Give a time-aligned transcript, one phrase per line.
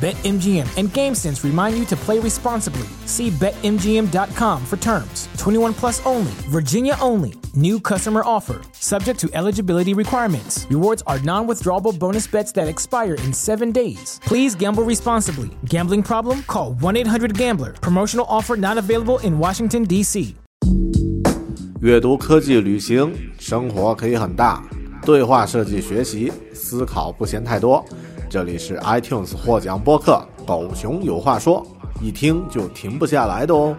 [0.00, 2.86] BetMGM and GameSense remind you to play responsibly.
[3.06, 5.28] See BetMGM.com for terms.
[5.38, 7.32] 21 plus only, Virginia only.
[7.54, 10.66] New customer offer, subject to eligibility requirements.
[10.68, 14.20] Rewards are non withdrawable bonus bets that expire in seven days.
[14.24, 15.50] Please gamble responsibly.
[15.66, 16.42] Gambling problem?
[16.42, 17.72] Call 1 800 Gambler.
[17.80, 20.34] Promotional offer not available in Washington, D.C.
[21.80, 24.62] 阅读、科技、旅行，生活可以很大。
[25.04, 27.84] 对话设计、学习、思考不嫌太多。
[28.29, 31.65] 这里是 iTunes 获奖播客《狗熊有话说》，
[32.03, 33.75] 一听就停不下来的哦。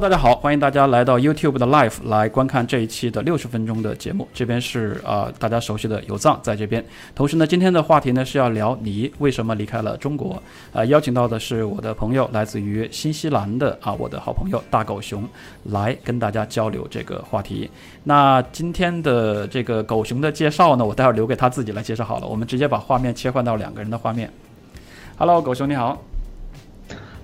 [0.00, 4.26] 大家好，欢迎大家来到 YouTube 的 Live 来观看这一期的六十分钟的节目。
[4.32, 6.82] 这边是呃大家熟悉的有藏在这边。
[7.14, 10.42] 同时呢，今天的话题呢是要聊你为什么离开了中国。
[10.72, 15.22] 呃，邀请到的是我的朋友，来自于新西兰的啊，我的好朋友大狗熊，
[15.64, 17.70] 来跟大家交流这个话题。
[18.04, 22.26] 那今天的这个狗熊的介绍呢，我待会儿留给他自己来介绍好了。
[22.26, 24.32] 我们直接把画面切换到两个人的画面。
[25.18, 26.02] Hello，狗熊你好。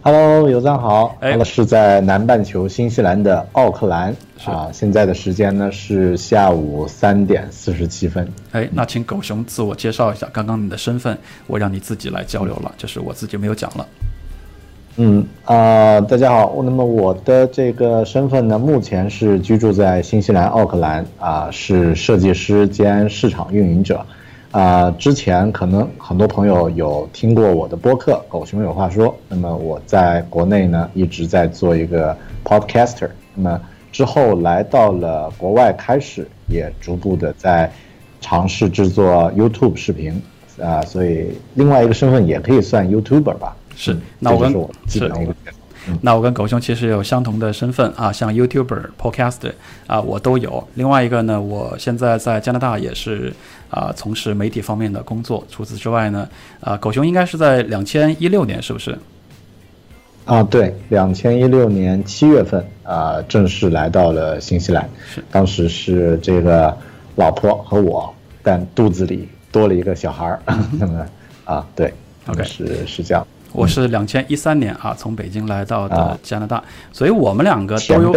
[0.06, 8.33] Hello，有藏好，哎我是在南半球新西兰的奥克兰啊，现在的时间呢是下午三点四十七分。
[8.53, 10.28] 哎，那请狗熊自我介绍一下。
[10.33, 11.19] 刚刚你的身份，
[11.49, 13.89] 我让你自己来交流了，就是我自己没有讲了。
[14.99, 24.06] 嗯啊、大家好，那么我的这个身份呢，目前是居住在新西兰奥克兰啊、是设计师兼市场运营者。
[24.56, 33.61] 啊、之前可能很多朋友有听过我的播客《狗熊有话说》，那么我在国内呢一直在做一个 podcaster，那么
[33.93, 37.71] 之后来到了国外，开始也逐步的在
[38.22, 40.22] 尝试制作 YouTube 视频，
[40.59, 43.55] 啊、所以另外一个身份也可以算 YouTuber 吧。
[43.77, 45.34] 是嗯那我跟这就是我基本上一个。
[46.01, 49.53] 那我跟狗熊其实有相同的身份啊，像 YouTuber、Podcast
[49.87, 50.67] 啊，我都有。
[50.75, 53.33] 另外一个呢，我现在在加拿大也是
[53.71, 55.45] 啊，从事媒体方面的工作。
[55.51, 56.29] 除此之外呢，
[56.61, 58.99] 啊，狗熊应该是在两千一六年，是不是？
[60.25, 64.89] 啊，对，两千一六年七月份啊、正式来到了新西兰。
[65.15, 66.77] 是当时是这个
[67.15, 70.43] 老婆和我，但肚子里多了一个小孩儿。
[70.79, 71.07] 那么
[71.47, 71.95] 啊，对
[72.27, 73.25] OK 是是这样。
[73.53, 76.62] 我是两千一三年啊，从北京来到的啊加拿大，
[76.93, 78.12] 所以我们两个都有，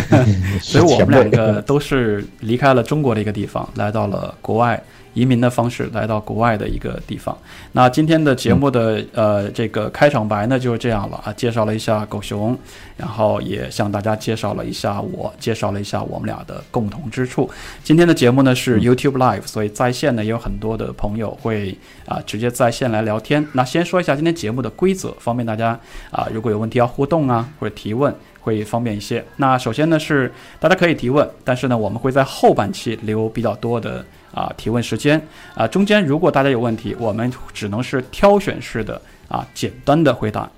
[0.60, 4.82] 所以我们两个都是离开了中国的一个地方，来到了国外。
[5.14, 7.36] 移民的方式来到国外的一个地方。
[7.72, 12.56] 那今天的节目的、呃这个开场白呢就是这样了啊，介绍了一下狗熊，
[12.96, 17.48] 然后也向大家介绍了一下我，介绍了一下我们俩的共同之处。
[17.82, 21.76] 今天的节目呢是 YouTube Live，所以在线呢也有很多的朋友会
[22.06, 23.46] 啊直接在线来聊天。
[23.52, 25.78] 那先说一下今天节目的规则，方便大家
[26.10, 28.14] 啊如果有问题要互动啊或者提问。
[28.44, 29.24] 会方便一些。
[29.38, 30.30] 那首先呢是
[30.60, 35.20] 大家可以提问，但是呢我们会在后半期留比较多的啊提问时间
[35.54, 40.50] 啊，中间如果大家有问题，我们只能是挑选式的啊简单的回答。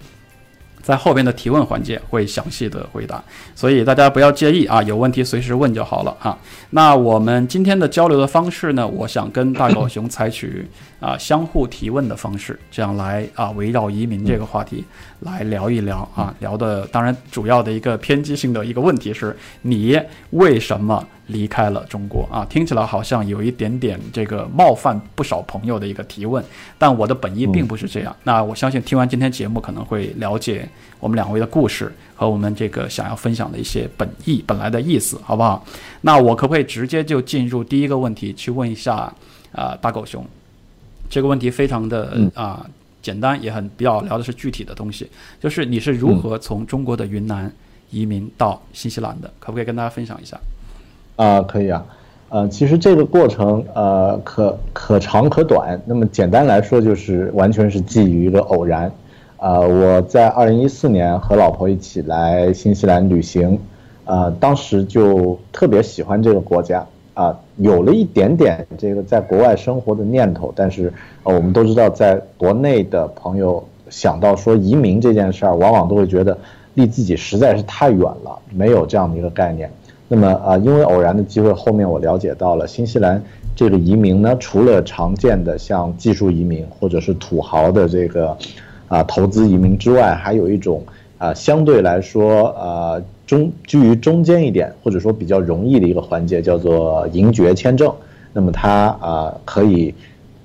[0.83, 3.21] 在后边的提问环节会详细的回答，
[3.57, 6.39] 所以大家不要介意啊，有问题随时问就好了啊。
[6.71, 10.65] 那我们今天的交流的方式呢，我想跟大狗熊采取
[11.01, 14.85] 啊相互提问的方式，这样来啊围绕移民这个话题
[15.23, 16.33] 来聊一聊啊。
[16.39, 22.45] 聊的当然主要的一个偏激性的一个问题是，你为什么离开了中国啊？
[22.49, 26.45] 听起来好像有一点点这个冒犯不少朋友的一个提问，
[26.79, 28.15] 但我的本意并不是这样。
[28.23, 30.69] 那我相信听完今天节目可能会了解
[31.01, 35.65] 我们两位的故事和我们这个想要分享的一些本意本来的意思，好不好？
[36.01, 39.13] 那我可不可以直接就进入第一个问题，去问一下
[39.53, 40.25] 啊、大狗熊？
[41.09, 42.65] 这个问题非常的嗯啊、
[43.03, 45.09] 简单，也很比较聊的是具体的东西，
[45.41, 47.53] 就是你是如何从中国的云南
[47.91, 50.39] 移民到新西兰的，可不可以跟大家分享一下？
[51.17, 51.85] 啊，可以啊，
[52.29, 55.81] 呃，其实这个过程呃可可长可短。
[55.87, 58.91] 那么简单来说，就是完全是基于一个偶然。
[59.39, 63.59] 呃，我在二零一四年和老婆一起来新西兰旅行，
[64.05, 66.87] 呃，当时就特别喜欢这个国家。
[67.15, 70.93] 啊，有了一点点这个在国外生活的念头，但是
[71.23, 76.37] 呃，我们都知道，在国内的朋友想到说移民这件事儿，往往都会觉得
[76.75, 79.71] 离自己实在是太远了，没有这样的一个概念。
[80.09, 83.23] 那么啊，因为偶然的机会，后面我了解到了新西兰
[83.55, 88.37] 这个移民呢，除了常见的像技术移民或者是土豪的这个
[88.89, 90.83] 啊投资移民之外，还有一种
[91.19, 93.03] 啊相对来说啊。
[93.27, 97.93] 中居于中间一点，或者说比较容易的一个环节，叫做银爵签证。
[98.33, 99.93] 那么它啊可以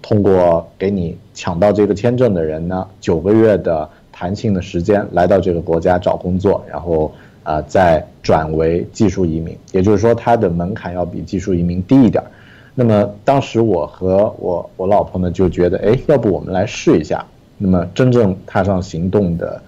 [0.01, 7.11] 通过给你抢到这个签证的人呢，九个月的弹性的时间来到这个国家找工作，然后
[7.43, 9.57] 啊再转为技术移民。
[9.71, 12.23] 也就是说，它的门槛要比技术移民低一点。
[12.73, 17.25] 那么当时我和我我老婆呢就觉得，哎，要不我们来试一下。
[17.57, 19.61] 那么真正踏上行动的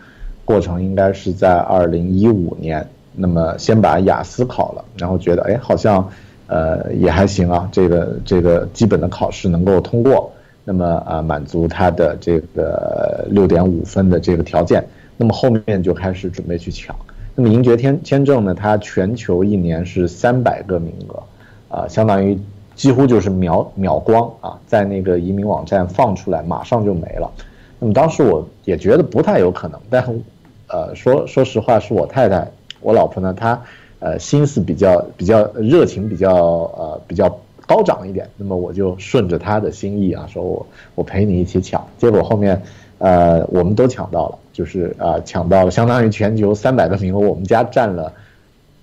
[0.46, 2.88] 过程应该是在二零一五年。
[3.16, 6.10] 那么先把雅思考了，然后觉得哎好像，
[6.48, 10.32] 呃也还行啊，这个这个基本的考试能够通过，
[10.64, 14.84] 那么啊满足他的这个六点五分的这个条件，
[15.16, 16.96] 那么后面就开始准备去抢。
[17.36, 21.24] 那么银爵签签证呢，它全球一年是三百个名额，
[21.76, 22.38] 啊相当于
[22.76, 27.32] 几乎就是秒秒光啊，在那个移民网站放出来马上就没了。
[27.80, 30.04] 那么当时我也觉得不太有可能，但
[30.68, 32.48] 呃说说实话是我太太。
[32.82, 33.62] 我老婆呢，她，
[34.00, 38.30] 呃，心思比较比较热情，比较呃比较高涨一点。
[38.36, 40.66] 那么我就顺着她的心意啊，说我
[40.96, 41.86] 我陪你一起抢。
[41.98, 42.62] 结果后面，
[43.04, 48.14] 呃，我们都抢到了，就是啊，抢到了相当于全球三百个名额，我们家占了，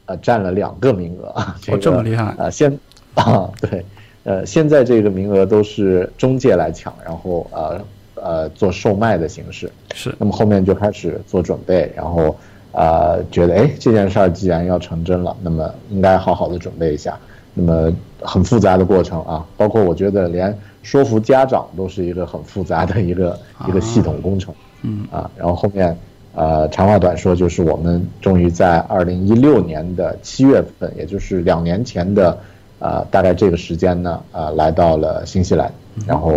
[0.05, 1.57] 呃，占了两个名额啊。
[1.81, 2.51] 这么厉害啊！
[2.51, 2.79] 现
[3.15, 3.83] 啊，对，
[4.25, 7.81] 呃，现在这个名额都是中介来抢，然后呃
[8.17, 9.73] 呃做售卖的形式。
[9.95, 10.15] 是。
[10.19, 12.37] 那么后面就开始做准备，然后。
[12.73, 17.19] 啊，觉得哎，这件事儿既然要成真了，那么应该好好的准备一下。
[17.53, 23.39] 那么很复杂的过程啊，包括我觉得连说服家长都是一个很复杂的一个
[23.69, 24.55] 一个系统工程。
[24.83, 25.97] 嗯啊，然后后面，
[26.35, 32.39] 呃，长话短说，就是我们终于在二零一六年的七月份，也就是两年前的，
[32.79, 35.71] 呃，大概这个时间呢，呃，来到了新西兰。
[36.07, 36.37] 然后，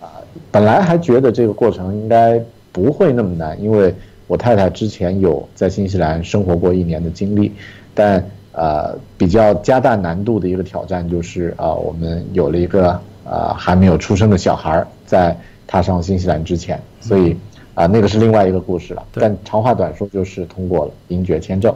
[0.00, 0.18] 啊，
[0.50, 2.42] 本来还觉得这个过程应该
[2.72, 3.94] 不会那么难，因为。
[4.28, 7.52] 我太太之前有在新西兰生活过一年的经历，
[7.94, 15.36] 但呃比较加大难度的一个挑战就是啊，我们有了一个呃还没有出生的小孩在
[15.66, 17.36] 踏上新西兰之前，所以
[17.74, 19.04] 啊那个是另外一个故事了。
[19.12, 21.74] 但长话短说就是通过了银爵签证。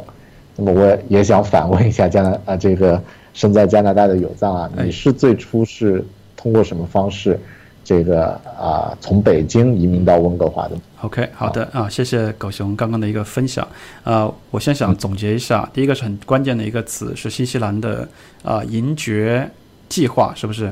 [0.56, 3.02] 那么我也想反问一下加拿啊这个
[3.34, 6.04] 身在加拿大的有藏啊，你是最初是
[6.36, 7.38] 通过什么方式？
[7.82, 10.76] 这个啊，从北京移民到温哥华的。
[11.00, 13.66] OK，好的啊，谢谢狗熊刚刚的一个分享。
[14.04, 18.06] 啊，我先想总结一下，第一个是很关键的一个词是新西兰的
[18.44, 19.50] 啊银爵
[19.88, 20.70] 计划，是不是？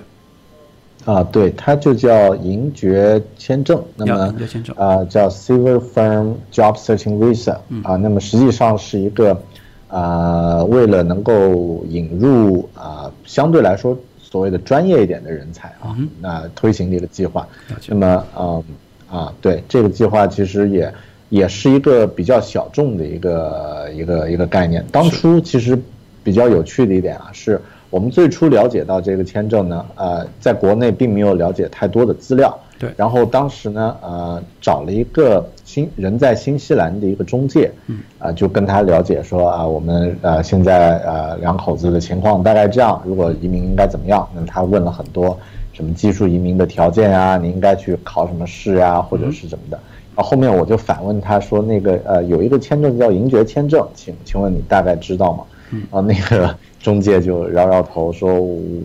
[1.04, 3.82] 啊，对，它就叫银爵签证。
[3.96, 4.34] 那么
[4.76, 7.58] 啊，叫 Silver Firm Job Searching Visa。
[7.82, 9.40] 啊，那么实际上是一个
[9.88, 13.96] 啊，为了能够引入啊，相对来说。
[14.30, 17.48] 所谓的专业一点的人才啊，那推行这个计划，
[17.86, 18.62] 那么嗯
[19.10, 20.92] 啊，对这个计划其实也
[21.30, 24.84] 也是一个比较小众的一个一个一个概念。
[24.92, 25.80] 当初其实
[26.22, 27.58] 比较有趣的一点啊，是
[27.90, 32.56] 我们最初了解到这个签证呢，呃，在国内并没有了解太多的资料。
[32.78, 44.28] 对，然后当时呢，呃，找了一个新人在新西兰的一个中介，嗯，啊，就跟他了解说啊，我们呃现在呃两口子的情况大概这样，如果移民应该怎么样？
[44.32, 45.36] 那么他问了很多
[45.72, 49.80] 什么技术移民的条件啊，你应该去考什么试呀，或者是怎么的。
[50.14, 55.42] 然后后面我就反问他说，那个呃有一个签证叫银爵签证，请请问你大概知道吗？
[55.90, 56.56] 啊，那个。
[56.80, 58.32] 中介就摇摇头说：“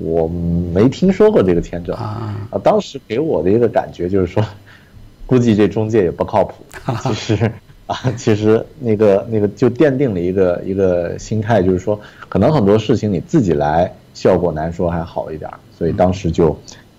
[0.04, 0.28] 我
[0.74, 4.44] 没听说过这个签证啊。”啊，当时给我的一个感觉就是说，
[5.28, 6.56] 估计这中介也不靠谱。
[7.14, 7.52] 其实
[7.86, 11.98] 啊，其实那个那个就奠定了一个一个心态，就是说，
[12.28, 15.50] 可能很多事情你自己来效果难说还好一点。
[15.78, 16.58] 所以当时就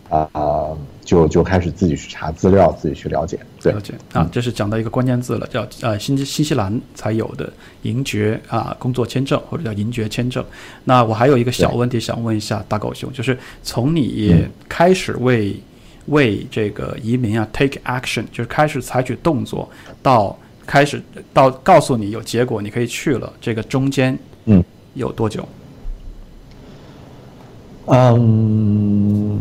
[0.09, 0.71] 啊。
[1.05, 3.39] 就就开始自己去查资料，自己去了解。
[3.63, 10.45] 了解啊，这是讲到一个关键字了，叫呃新新西兰才有的银爵啊工作签证或者叫银爵签证。
[10.85, 15.57] 那我还有一个小问题想问一下大狗熊，就是从你开始为
[16.07, 19.69] 为这个移民啊 take action，就是开始采取动作，
[20.03, 24.63] 到开始到告诉你有结果，你可以去了，这个中间嗯
[24.95, 25.49] 有多久？
[27.87, 29.39] 嗯，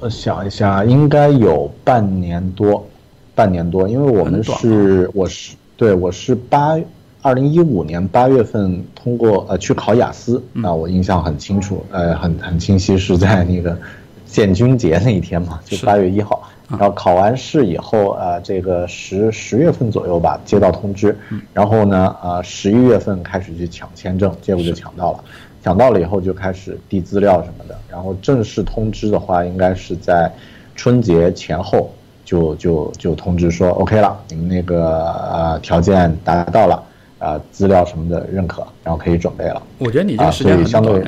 [0.00, 2.86] 我想一下，应该有半年多，
[3.34, 6.78] 半年多，因为我们是我是对我是八
[7.20, 10.64] 二零一五年八月份通过呃去考雅思嗯。
[10.64, 13.76] 啊，我印象很清楚，呃很很清晰，是在那个
[14.24, 15.84] 建军节那一天嘛，就是。
[15.84, 16.48] 八月一号。
[16.70, 21.18] 然后考完试以后，呃，这个十十月份左右吧，接到通知，
[21.52, 25.24] 然后呢，呃，十一月份开始去抢签证，结果就抢到了，
[25.62, 30.30] 抢到了以后就开始递资料什么的，然后正式通知的话，应该是在
[30.74, 31.92] 春节前后
[32.24, 36.82] 就就就通知说 OK 了，你们那个呃条件达到了，
[37.18, 39.62] 呃，资料什么的认可，然后可以准备了。
[39.78, 41.04] 我觉得你这个时间很以相对。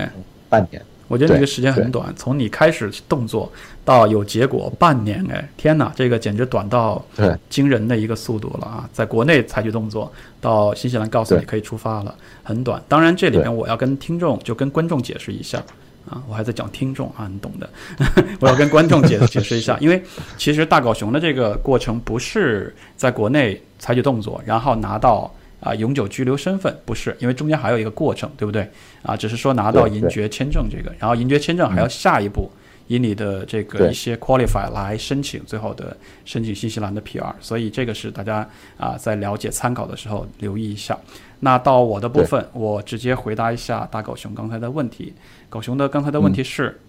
[0.49, 0.83] 半年。
[1.13, 3.53] 我觉得这个时间很短，从你开始动作
[3.85, 7.05] 到有结果半年，哎，天哪，这个简直短到
[7.51, 8.89] 惊人的一个速度了啊！
[8.95, 12.83] 在国内采取动作，到新西兰告诉你可以出发了，很短。
[12.89, 15.63] 当然，这里面我要跟听众就跟观众解释一下
[16.09, 17.69] 啊，我还在讲听众啊，你懂的，
[18.41, 20.03] 我要跟观众解 解释一下，因为
[20.39, 25.31] 其实大狗熊的这个过程不是在国内采取动作，然后拿到。
[25.63, 28.69] 啊，永久居留身份不是，因为中间还有一个过程，对不对？
[29.03, 32.51] 啊，只是说拿到银爵签证这个，然后银爵签证还要下一步
[32.89, 40.99] 以你的这个一些 qualify 来申请最后的申请新西兰的 PR，所以这个是大家啊在了解参考的时候留意一下。
[41.41, 45.15] 那到我的部分，我直接回答一下大狗熊刚才的问题。
[45.49, 46.81] 狗熊的刚才的问题是，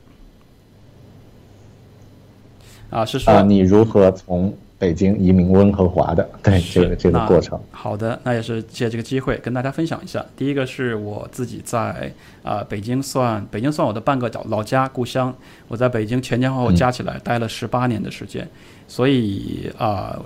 [2.90, 6.30] 啊是说啊，你如何从北京移民温和华的？
[6.42, 7.60] 对这个这个过程。
[7.72, 10.26] 好的，那也是借这个机会跟大家分享一下。
[10.36, 12.12] 第一个是我自己在
[12.44, 15.34] 啊、北京算北京算我的半个老老家故乡，
[15.68, 18.48] 我在北京前前后后加起来待了十八年的时间，
[18.88, 20.20] 所以啊。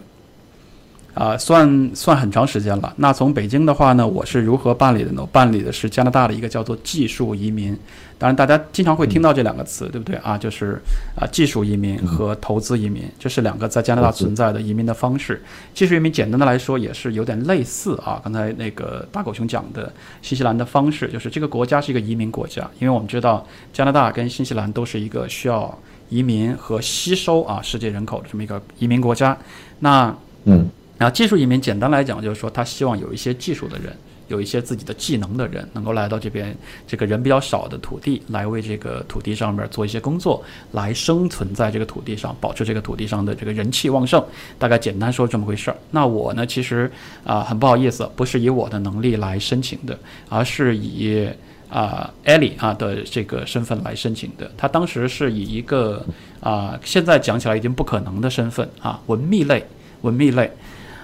[1.17, 2.93] 啊、算算很长时间了。
[2.97, 5.21] 那从北京的话呢，我是如何办理的呢？
[5.21, 7.75] 我办理的是加拿大的一个叫做技术移民。
[8.19, 10.38] 当然，大家经常会听到这两个词，对不对啊？
[10.38, 10.79] 就是
[11.15, 15.41] 啊，技术移民和投资移民，这是两个在加拿大存在的移民的方式。
[15.74, 25.75] 技术移民简单的来说也是有点类似啊，刚才那个大狗熊讲的新西兰的方式，就是这个国家是一个移民国家，因为我们知道加拿大跟新西兰都是一个需要
[26.09, 29.38] 移民和吸收啊世界人口的这么一个移民国家。
[29.79, 30.67] 那嗯
[30.98, 33.96] 然后技术移民简单来讲，就是说他希望有一些技术的人，
[34.27, 36.56] 有一些自己的技能的人，能够来到这边
[36.88, 44.24] 这个人比较少的土地，来为这个土地上面做一些工作，来生存在这个土地上，保持这个土地上的这个人气旺盛。
[44.58, 45.77] 大概简单说这么回事儿。
[45.92, 46.92] 那我呢，其实
[47.24, 49.98] 啊、很不好意思，不是以我的能力来申请的，
[50.30, 51.30] 而是以
[51.70, 54.50] 啊、Ellie 啊的这个身份来申请的。
[54.58, 56.04] 他当时是以一个
[56.39, 59.63] 啊、现在讲起来已经不可能的身份啊，文秘类，
[60.01, 60.51] 文秘类。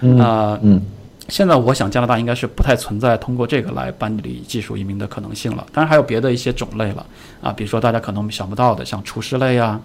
[0.04, 0.80] 嗯啊、嗯
[1.30, 5.66] 现在我想加拿大应该是不太存在通过这个来办理技术移民的可能性了。
[5.72, 7.06] 当然还有别的一些种类了
[7.40, 9.80] 啊，比如说大家可能想不到的，像厨师类啊，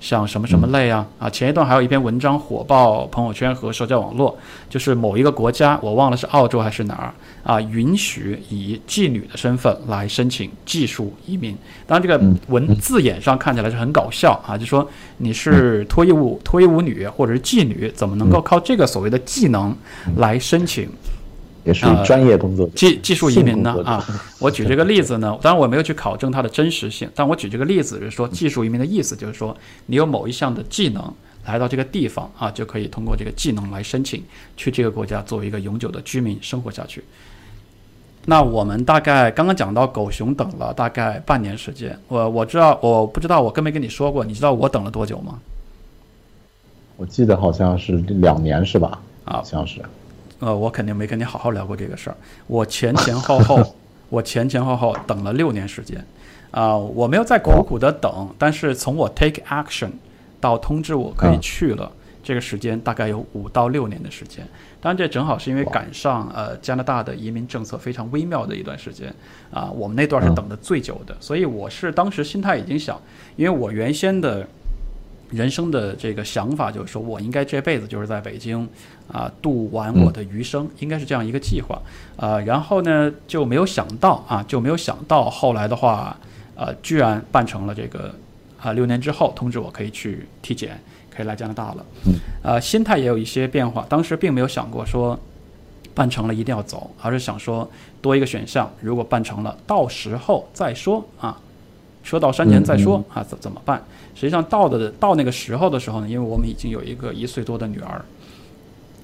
[0.00, 1.30] 像什么什么类啊啊。
[1.30, 4.36] 前一段还有一篇文章火爆朋友圈和社交网络，
[4.68, 11.56] 就是某一个国家，我忘了是澳洲还是哪儿啊，允许以妓女的身份来申请技术移民。
[11.86, 14.88] 当然，这个文字眼上看起来是很搞笑啊，就说
[15.18, 19.76] 你是脱衣舞脱衣舞女或者是妓女，怎么能够靠这个所谓的技能
[20.16, 20.88] 来申请
[21.66, 22.72] 也属于专业工作者。
[22.74, 24.02] 技技术移民呢啊，
[24.38, 29.54] 我举这个例子呢，当然我没有去考证它的真实性，但我举这个例子是说，技术移民的意思就是说，
[29.86, 31.12] 你有某一项的技能
[31.44, 34.22] 来到这个地方啊，就可以通过这个技能来申请
[34.56, 37.04] 去这个国家作为一个永久的居民生活下去。
[38.24, 45.38] 那我们大概刚刚讲到狗熊等了大概半年时间，我我知道我不知道我跟没跟你说过，你知道我等了多久吗？
[46.96, 48.98] 我记得好像是两年是吧？
[49.24, 49.80] 啊好像是。
[50.38, 52.16] 呃，我肯定没跟你好好聊过这个事儿。
[52.46, 53.74] 我前前后后，
[54.10, 56.04] 我前前后后等了六年时间，
[56.50, 59.90] 啊、我没有在苦苦的等，但是从我 take action
[60.40, 61.90] 到通知我可以嗯去了，
[62.22, 64.46] 这个时间大概有五到六年的时间。
[64.80, 69.12] 当然，这正好是因为赶上呃加拿大的移民政策非常微妙的一段时间
[69.50, 73.00] 啊、我们那段是等的最久的，所以我是当时心态已经想，
[73.36, 74.46] 因为我原先的。
[75.30, 78.68] 人生的这个想法就是说，我应该这辈子就是在北京
[79.12, 81.80] 啊、度完我的余生，应该是这样一个计划
[82.16, 86.16] 啊、然后呢，就没有想到啊，就没有想到后来的话，
[86.54, 88.14] 呃，居然办成了这个
[88.60, 90.80] 啊、六年之后通知我可以去体检，
[91.10, 91.84] 可以来加拿大了。
[92.42, 95.18] 呃，心态也有一些变化，当时并没有想过说
[95.94, 97.68] 办成了一定要走，而是想说
[98.00, 101.40] 多一个选项，如果办成了，到时候再说啊。
[102.06, 103.84] 车到山前再说啊，怎怎么办？
[104.14, 108.00] 实际上到的到那个时候的时候呢，因为我们已经有一个一岁多的女儿，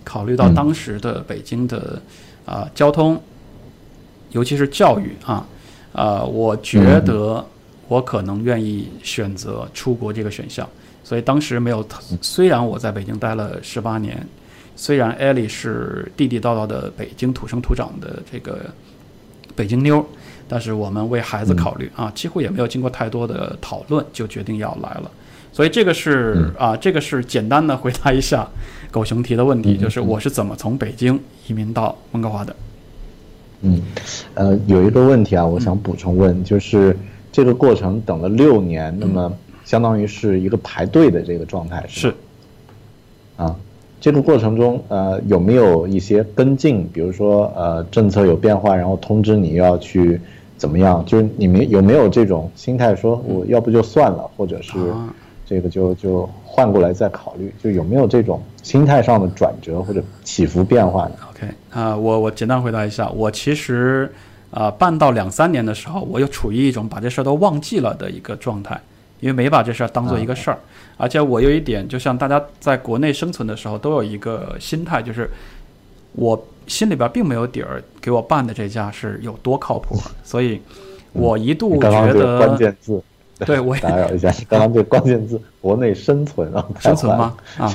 [0.04, 2.00] 考虑到当时的北京的
[2.46, 3.20] 啊交通，
[4.30, 5.44] 尤其是教育啊，
[5.92, 7.44] 啊，我觉得
[7.88, 10.66] 我可能愿意选择出国这个选项。
[11.02, 11.84] 所以当时没有，
[12.20, 14.24] 虽然我在北京待了十八年，
[14.76, 18.60] 虽然艾莉是地地道道的北京土生土长的这个
[19.56, 20.06] 北京妞，
[20.52, 25.10] 但是我们为孩子考虑啊，几乎也没有经过太多的讨论就决定要来了。
[25.50, 28.46] 所以这个是啊，这个是简单的回答一下
[28.90, 32.54] 狗熊提的问题，就是我是怎么从北京移民到温哥华的。
[33.62, 33.80] 嗯，
[34.34, 36.94] 呃，有一个问题啊，我想补充问，就是
[37.32, 39.32] 这个过程等了六年，那么。
[39.64, 42.12] 相当于是一个排队的这个状态，是，
[43.36, 43.54] 啊，
[44.00, 46.86] 这个过程中，呃，有没有一些跟进？
[46.92, 50.20] 比如说，呃，政策有变化，然后通知你要去
[50.62, 51.04] 怎么样？
[51.04, 54.78] 就是你们有没有这种心态，说我要不就算了，或者是
[55.44, 57.52] 这个就就换过来再考虑？
[57.60, 64.08] 就有没有这种心态上的转折或者起伏变化呢？OK，啊，我我简单回答一下，我其实
[64.52, 68.80] 啊，办到两三年的时候，我又处于一种把这事儿都忘记了的一个状态。
[69.18, 70.58] 因为没把这事儿当做一个事儿，
[70.96, 75.30] 而且我有一点，就像大家在国内生存的时候都有一个心态，就是
[76.12, 80.60] 我心里边并没有底儿，给我办的这家是有多靠谱，所以
[81.12, 83.02] 我一度觉得关键字。
[83.44, 87.34] 对，我打扰一下，刚刚这关键字“国内生存”啊， 生存吗？
[87.58, 87.66] 啊，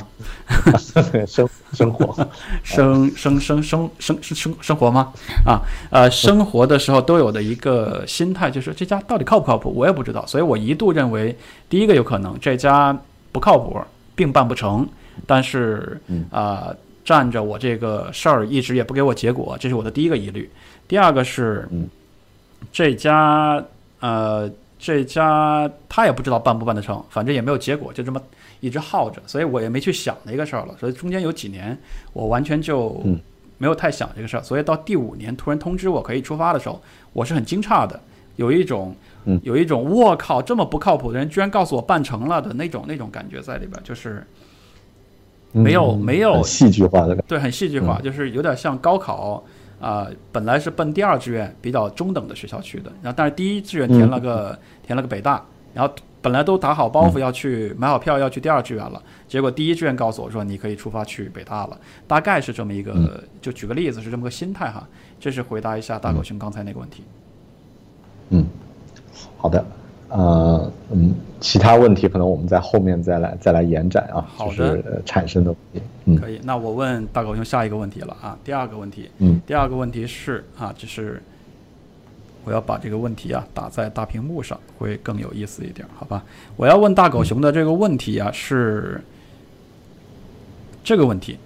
[1.26, 2.26] 生生活，
[2.64, 5.12] 生生生生生生生活吗？
[5.44, 9.70] 啊，呃，生活的时候都有的一个心态就是这家到底靠不靠谱？
[9.76, 11.36] 我也不知道，所以我一度认为
[11.68, 12.98] 第一个有可能这家
[13.30, 13.78] 不靠谱，
[14.14, 14.88] 并办不成，
[15.26, 16.74] 但是啊，
[17.08, 20.50] 占着我这个事儿一直也不给我结果，这是我的第一个疑虑。
[20.86, 21.66] 第二个是
[22.70, 23.64] 这家
[24.00, 24.50] 呃。
[24.80, 28.22] 这家他也不知道办不办得成，反正也没有结果，就这么
[28.60, 30.76] 一直耗着，所以我也没去想那个事儿了。
[30.78, 31.76] 所以中间有几年，
[32.12, 33.02] 我完全就
[33.58, 34.40] 没有太想这个事儿。
[34.44, 36.80] 所以到第五年突然通知我可以出发的时候，
[37.12, 38.00] 我是很惊诧的，
[38.36, 38.94] 有一种
[39.42, 44.24] 有一种我靠这么不靠谱的人居然告诉我办成了的那种那种感觉在里边，就是
[45.52, 49.42] 没有没有戏剧化的感觉，对，很戏剧化，就是有点像高考。
[49.80, 55.40] 啊，本来是奔第二志愿比较中等的学校去的，然后但是第一志愿填了个填了个北大，
[55.72, 64.84] 然后本来都打好包袱要去买好票要去第二志愿了，结果第一志愿告诉我说你可以出发去北大了，大概是这么一个，就举个例子是这么个心态哈，
[65.20, 67.04] 这是回答一下大狗熊刚才那个问题。
[68.30, 68.44] 嗯，
[69.36, 69.64] 好的。
[70.10, 75.82] 呃，嗯，其他问题可能我们在后面再来再来延展啊，就是产生的问题。
[76.06, 76.40] 嗯，可以。
[76.42, 81.22] 那我问大狗熊下一个问题了啊，第二个问题，嗯，第二个问题是啊，就是
[82.46, 86.24] 我要把这个问题啊打在大屏幕上，会更有意思一点，好吧？
[86.56, 88.98] 我要问大狗熊的这个问题啊是
[90.82, 91.36] 这个问题：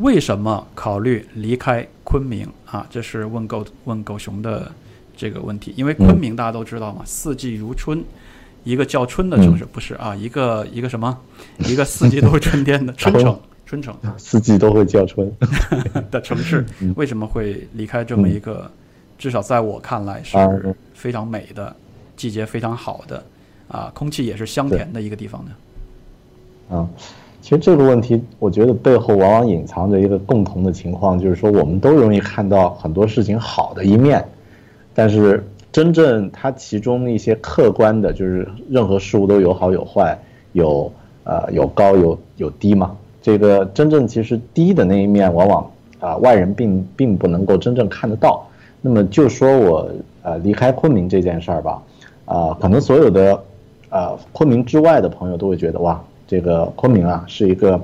[0.00, 2.86] 为什么考虑离开昆明啊？
[2.90, 4.70] 这是问狗问狗熊的。
[5.16, 8.04] 这个问题，因为昆明大家都知道嘛，四季如春，
[8.64, 11.18] 一个叫春的城市，不是啊，一个一个什么，
[11.60, 15.32] 一个四季都是春天的 春城，春城，四季都会叫春。
[16.10, 16.64] 的城市，
[16.96, 18.70] 为什么会离开这么一个，
[19.16, 20.36] 至少在我看来是
[20.92, 21.74] 非常美的，
[22.16, 23.24] 季节非常好的，
[23.68, 26.76] 啊，空气也是香甜的一个地方呢？
[26.76, 26.88] 啊，
[27.40, 34.22] 其实这个问题，我觉得背后往往隐藏着一个共同的情况，就是说我们都容易看到很多事情好的一面。
[34.96, 40.18] 但是真正它其中一些客观的，就是任何事物都有好有坏，
[40.52, 40.90] 有
[41.24, 42.96] 呃有高有有低嘛。
[43.20, 48.42] 这个真正其实低的那一面，往往啊外人并并不能够真正看得到。
[48.80, 49.90] 那么就说我
[50.22, 51.82] 呃离开昆明这件事儿吧，
[52.24, 53.38] 啊可能所有的
[53.90, 57.78] 呃昆明之外的朋友都会觉得哇，这个昆明啊是一个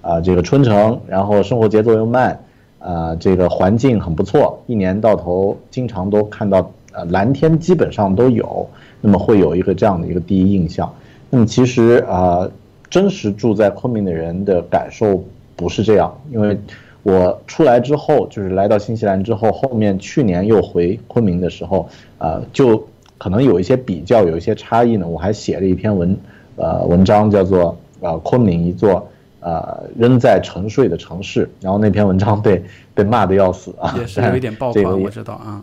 [0.00, 2.36] 啊这个春城，然后生活节奏又慢。
[2.78, 8.68] 呃，这个环境很不错，一年到头经常都看到呃蓝天，基本上都有，
[9.00, 10.92] 那么会有一个这样的一个第一印象。
[11.30, 12.48] 那么其实啊，
[12.88, 15.24] 真实住在昆明的人的感受
[15.56, 16.56] 不是这样，因为
[17.02, 22.86] 我出来之后，就是来到新西兰之后，后面去年又回昆明的时候，呃，就
[23.18, 25.08] 可能有一些比较，有一些差异呢。
[25.08, 26.16] 我还写了一篇文，
[26.56, 29.08] 呃，文章叫做呃昆明一座。
[29.46, 32.60] 呃，仍在沉睡的城市，然后那篇文章被
[32.92, 35.62] 被骂的要死啊，也是有一点爆款，我知道啊，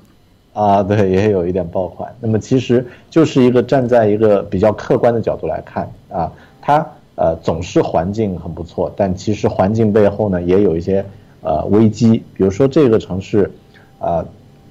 [0.54, 2.10] 啊，对，也有一点爆款。
[2.22, 11.04] 那么其实就是一个站在一个比较客观的角度来看啊，它呃总是环境很不错，但其实环境背后呢也有一些
[11.41, 13.52] 呃危机，比如说这个城市，
[14.00, 14.26] 呃，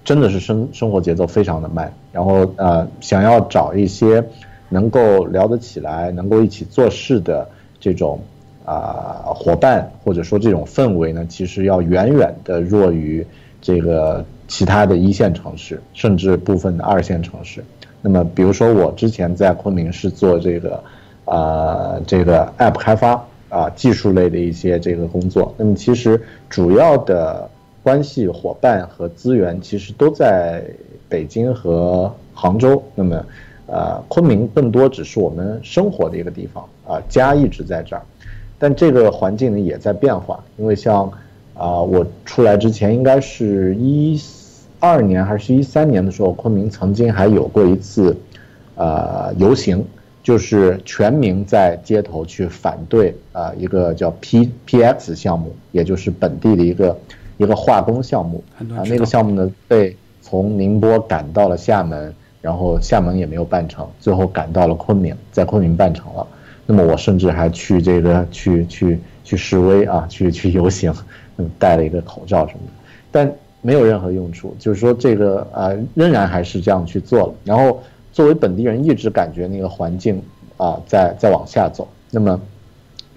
[0.07, 4.25] 真的是生生活节奏非常的慢，然后呃，想要找一些
[4.70, 7.46] 能够聊得起来、能够一起做事的
[7.79, 8.18] 这种
[8.64, 13.27] 啊伙伴，或者说这种氛围呢，其实要远远的弱于
[13.61, 17.64] 这个其他的一线城市，甚至部分的二线城市。
[18.01, 20.83] 那么，比如说我之前在昆明是做这个
[21.25, 27.48] 啊这个 App 开发啊技术类的一些这个工作，那么其实主要的。
[27.85, 30.62] 关系伙伴和资源其实都在
[31.09, 33.27] 北京和杭州，那么，
[33.66, 38.03] 呃，昆明更多只是我们生活的一个地方啊，家一直在这儿，
[38.62, 41.11] 但这个环境呢也在变化，因为像
[41.55, 44.16] 啊，我出来之前应该是一
[44.79, 48.16] 二年还是一三年的时候，昆明曾经还有过一次，
[48.77, 49.85] 呃，游行，
[50.22, 56.96] 就是全民在街头去反对啊一个叫 P P X 项目，也就是本地的一个。
[57.38, 66.25] 一个化工项目啊，那个项目呢被从宁波赶到了厦门，然后厦门也没有办成，最后赶到了昆明，在昆明办成了。
[66.74, 70.90] 那么我甚至还去这个去去去示威啊，去去游行，
[71.37, 72.72] 嗯，戴了一个口罩什么的，
[73.11, 73.30] 但
[73.61, 74.56] 没有任何用处。
[74.58, 77.35] 就是说这个啊，仍然还是这样去做了。
[77.44, 80.22] 然后作为本地人，一直感觉那个环境
[80.56, 82.40] 啊在在往下走，那么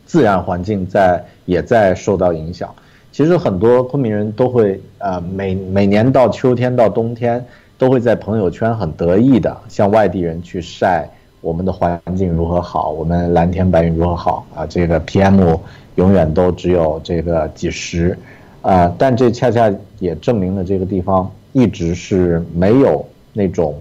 [0.06, 2.76] 自然环境在也在受到影响。
[3.14, 7.46] 其实很多昆明人都会，呃，每每年到秋天到冬天，
[7.78, 11.10] 都会在朋友圈很得意的向外地人去晒
[11.46, 15.60] 我们的环境如何好，我们蓝天白云如何好啊，这个 PM
[15.94, 18.18] 永远都只有这个几十，
[18.64, 23.80] 啊，但这恰恰也证明了这个地方一直是没有那种，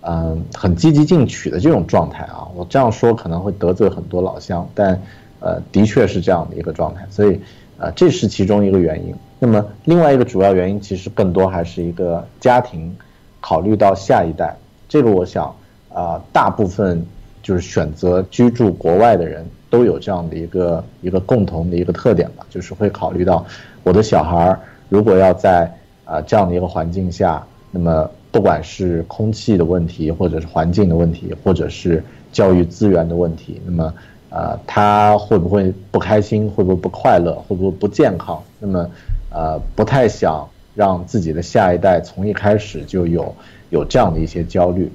[0.00, 2.48] 嗯，很积极进取的这种状态啊。
[2.56, 4.98] 我这样说可能会得罪很多老乡，但，
[5.40, 7.38] 呃，的确是这样的一个状态，所以。
[7.78, 9.14] 啊，这是其中一个原因。
[9.38, 12.96] 那么另外一个主要原因，其实更多还是一个家庭
[13.42, 14.56] 考虑到下一代。
[14.88, 15.54] 这个我想，
[15.96, 17.02] 啊，大部分
[17.42, 23.44] 就是选择居住国外的人都有这样的一个一个共同的一个特点吧，就是会考虑到
[23.82, 25.72] 我的小孩儿如果要在
[26.04, 33.94] 啊这样的一个环境下，那么不管是空气的问题，或者是环境的问题，或者是教育资源的问题，那么。
[34.28, 36.50] 呃，他会不会不开心？
[36.50, 37.32] 会不会不快乐？
[37.48, 38.42] 会不会不健康？
[38.58, 38.90] 那么，
[39.30, 43.34] 呃，不太想让自己的下一代从一开始就有
[43.70, 44.90] 有这样的一些焦虑。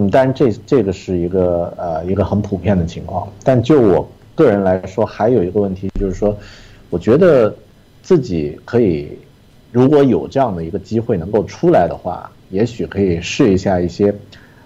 [0.00, 3.28] 那么，当然这这个是一个呃一个很普遍的情况。
[3.44, 6.36] 但就我个人来说，还有一个问题就是说，
[6.88, 7.54] 我觉得
[8.02, 9.18] 自己可以
[9.70, 14.14] 如果有这样的一个机会能够出来的话，也许可以试一下一些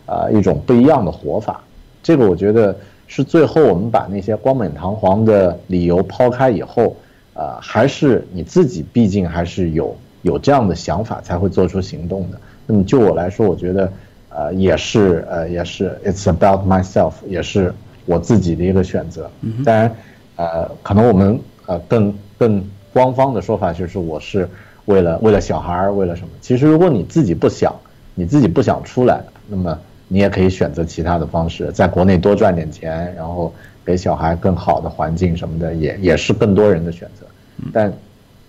[0.06, 1.62] 啊一种不一样的活法。
[2.02, 2.76] 这个我觉得。
[3.06, 6.96] 是最后我们把那些冠冕堂皇的理由抛开以后，
[7.34, 12.40] 呃，还是你自己毕竟还是有有这样的想法才会做出行动的。
[12.66, 13.92] 那么就我来说，我觉得，
[14.36, 17.72] 呃，也是呃也是 it's about myself，也是
[18.06, 19.30] 我自己的一个选择。
[19.64, 19.94] 当然，
[20.36, 24.48] 呃，可能我们呃更更官方的说法就是我是
[24.86, 26.28] 为了为了小孩儿，为了什么？
[26.40, 27.74] 其实如果你自己不想，
[28.14, 29.78] 你自己不想出来，那么。
[30.06, 33.52] 你也可以选择其他的方式，在国内多赚点钱，然后
[33.86, 37.26] 给小孩更好的环境什么的，也也是更多人的选择。
[37.72, 37.90] 但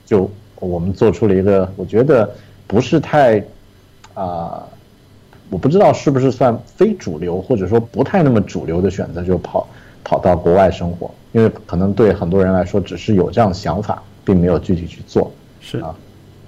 [0.06, 2.30] 就我们做出了一个，我觉得
[2.67, 3.41] 不是太
[4.13, 4.67] 啊，
[5.49, 9.67] 我不知道是不是算非主流，或者说不太那么主流的选择，就跑
[10.03, 15.31] 跑到国外生活，因为可能对很多人来说，只是有这样的想法，并没有具体去做。
[15.62, 15.95] 是啊。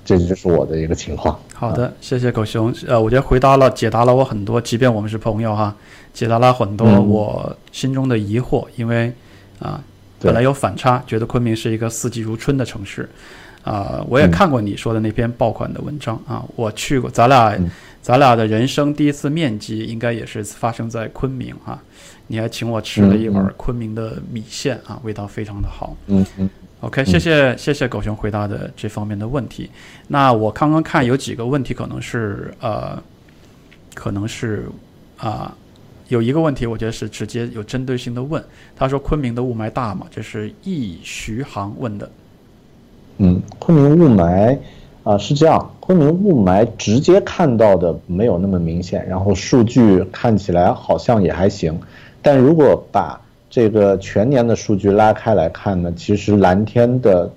[0.05, 1.38] 这就是我的一个情况。
[1.53, 2.73] 好的，谢谢狗熊。
[2.88, 5.75] 呃，我觉得回答了、解答了我很多，即便我们是朋友哈，
[6.13, 8.65] 解答了很多我心中的疑惑。
[8.77, 9.12] 因为
[9.60, 9.83] 啊，
[10.21, 13.10] 本来有反差，觉得昆明是一个四季如春的城市。
[13.65, 17.53] 啊，我也看过你说的那篇爆款的文章啊，我去过，咱俩
[18.08, 21.84] 咱俩的人生第一次面基，应该也是发生在昆明啊。
[22.28, 25.93] 你还请我吃了一碗昆明的米线啊，味道非常的好。
[26.08, 26.50] 嗯嗯。
[26.80, 29.70] OK，谢谢谢谢狗熊回答的这方面的问题。
[30.08, 32.98] 那我刚刚看有几个问题，可能是呃，
[33.93, 34.70] 可能是
[35.17, 35.54] 啊，
[36.08, 38.41] 有一个问题，我觉得是直接有针对性的问。
[38.74, 42.10] 他说：“昆明的雾霾大吗？”这是易徐航问的。
[43.17, 44.58] 嗯，昆明雾霾
[45.08, 51.80] 啊是这样，昆明雾霾直接看到的没有那么明显，然后数据看起来好像也还行，
[52.22, 57.32] 但如果把这个全年的数据拉开来看呢，其实蓝天的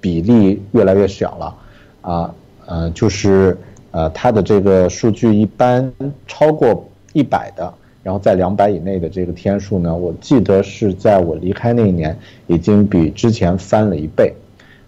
[0.00, 1.54] 比例越来越小了，
[2.00, 2.34] 啊，
[2.66, 3.56] 呃，就是
[3.92, 5.92] 呃，它的这个数据一般
[6.26, 12.18] 超过一百的，然后在两百以内的这个天数呢，我记得是在我离开那一年
[12.48, 14.34] 已经比之前翻了一倍。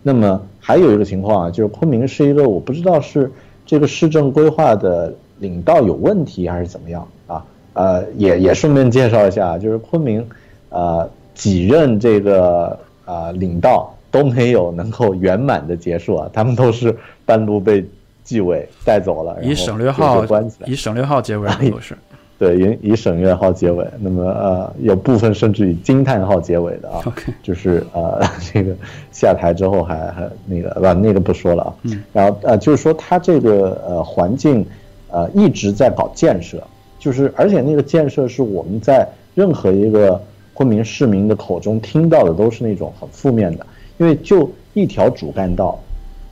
[0.07, 3.33] 那么还有一个情况啊，就是昆明是一个我不知道是
[3.65, 7.43] 这个市政规划的领导有问题还是怎么样啊？
[7.73, 10.25] 呃，也也顺便介绍一下，就是昆明，
[10.69, 17.83] 呃，几任这个啊领导都没有能够圆满的结束啊，他们都是半路被
[18.23, 20.23] 纪委带走了，以省略号
[20.67, 21.97] 以省略号结尾都是。
[22.37, 27.01] 对，以以省略号结尾，那么呃，有部分甚至以惊叹号结尾的啊，
[27.45, 28.21] 就是呃，
[28.53, 28.75] 这个
[29.13, 31.75] 下台之后还还那个吧，那个不说了啊。
[31.85, 32.03] 嗯。
[32.13, 34.67] 然后呃，就是说他这个呃环境，
[35.11, 36.61] 呃一直在搞建设，
[36.99, 40.21] 就是而且那个建设是我们在任何一个
[40.55, 43.65] 昆明市民的口中听到的都是那种很负面的，
[43.99, 45.79] 因为就一条主干道，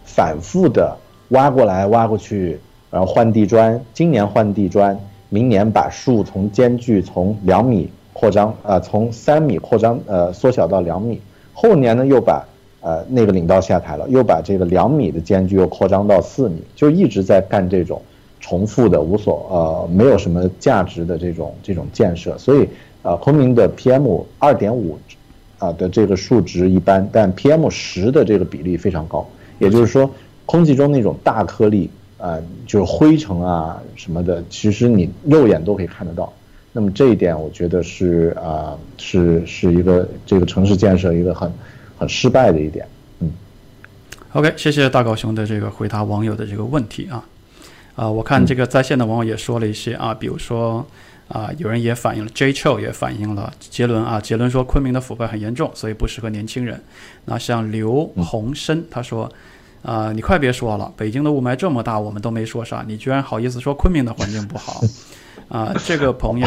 [0.04, 0.96] 反复的
[1.28, 2.58] 挖过来挖过去，
[2.90, 4.98] 然后换地砖，今年换地砖。
[5.32, 11.18] 明年把树从间距从两米扩张，呃，从三米扩张，呃，缩小到两米。
[11.54, 12.46] 后年呢，又把
[12.82, 18.02] 呃那个领导下台了，又把这个两米的间距又扩张到四米，就一直在干这种
[18.40, 22.36] 重复的、无所呃没有什么价值的这种这种建设。
[22.36, 22.68] 所以，
[23.00, 24.98] 呃，昆明的 PM 二点五
[25.58, 29.26] 啊的这个数值一般，但 PM 十的这个比例非常高，
[29.58, 30.10] 也就是说，
[30.44, 31.88] 空气中那种大颗粒。
[32.22, 36.32] 啊，就是灰尘啊什么的，其实你肉眼都可以看得到。
[36.72, 41.52] 那么这一点，我觉得是啊，是是一个这个城市建设一个很
[41.98, 42.86] 很失败的一点。
[43.18, 43.32] 嗯。
[44.34, 47.26] OK，谢谢大狗熊的这个回答网友的这个问题啊。
[47.96, 50.86] 啊，我看这个在线的网友也说了一些啊，比如说
[51.26, 56.80] 啊，有人也反映了，J Cho 也反映了杰伦啊，杰伦说昆明的腐败很严重，所以不适合年轻人。
[57.24, 59.28] 那像刘洪生他说。
[59.82, 60.92] 啊，你快别说了！
[60.96, 64.80] 北京的雾霾这么大，我们都没说啥，你居然好意思说昆明的环境不好？
[65.48, 66.46] 啊， 这个朋友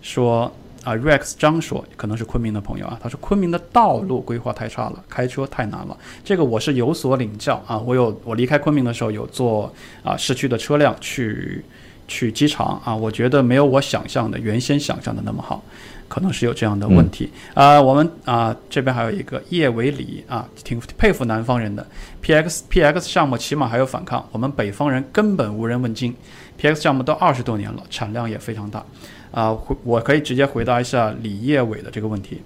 [0.00, 0.50] 说
[0.84, 5.96] 啊，Rex 张说，可能是昆明的朋友啊，他说昆明的道路规划太差了，开车太难了。
[6.22, 9.72] 这个我是有所领教啊，我有我离开昆明的时候有坐
[10.04, 11.64] 啊市区的车辆去
[12.06, 15.62] 去机场啊，我觉得没有我想象的原先想象的那么好。
[16.06, 21.84] 可能是有这样的问题啊，我们啊这边还有一个叶伟礼啊，挺佩服南方人的。
[22.20, 26.14] P X P X 项目起码还有反抗，我们北方人根本无人问津。
[26.56, 28.84] P X 项目都二十多年了，产量也非常大
[29.32, 29.56] 啊。
[29.82, 32.42] 我可以直接回答一下李叶伟的这个问题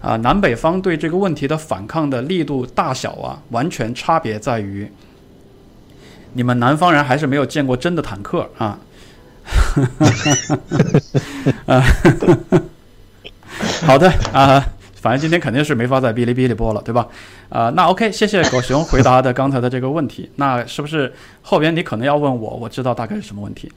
[0.00, 4.90] 啊，南北方对这个问题的反抗的力度大小啊，完全差别在于，
[6.32, 8.80] 你们南方人还是没有见过真的坦克啊。
[11.66, 11.82] 啊。
[13.86, 17.06] 好的啊，反正今天肯定是没法在哔哩哔哩播了，对吧？
[17.48, 20.28] 啊，那 OK，谢谢狗熊回答的刚才的这个问题。
[20.36, 22.56] 那是不是后边你可能要问我？
[22.56, 23.70] 我知道大概是什么问题。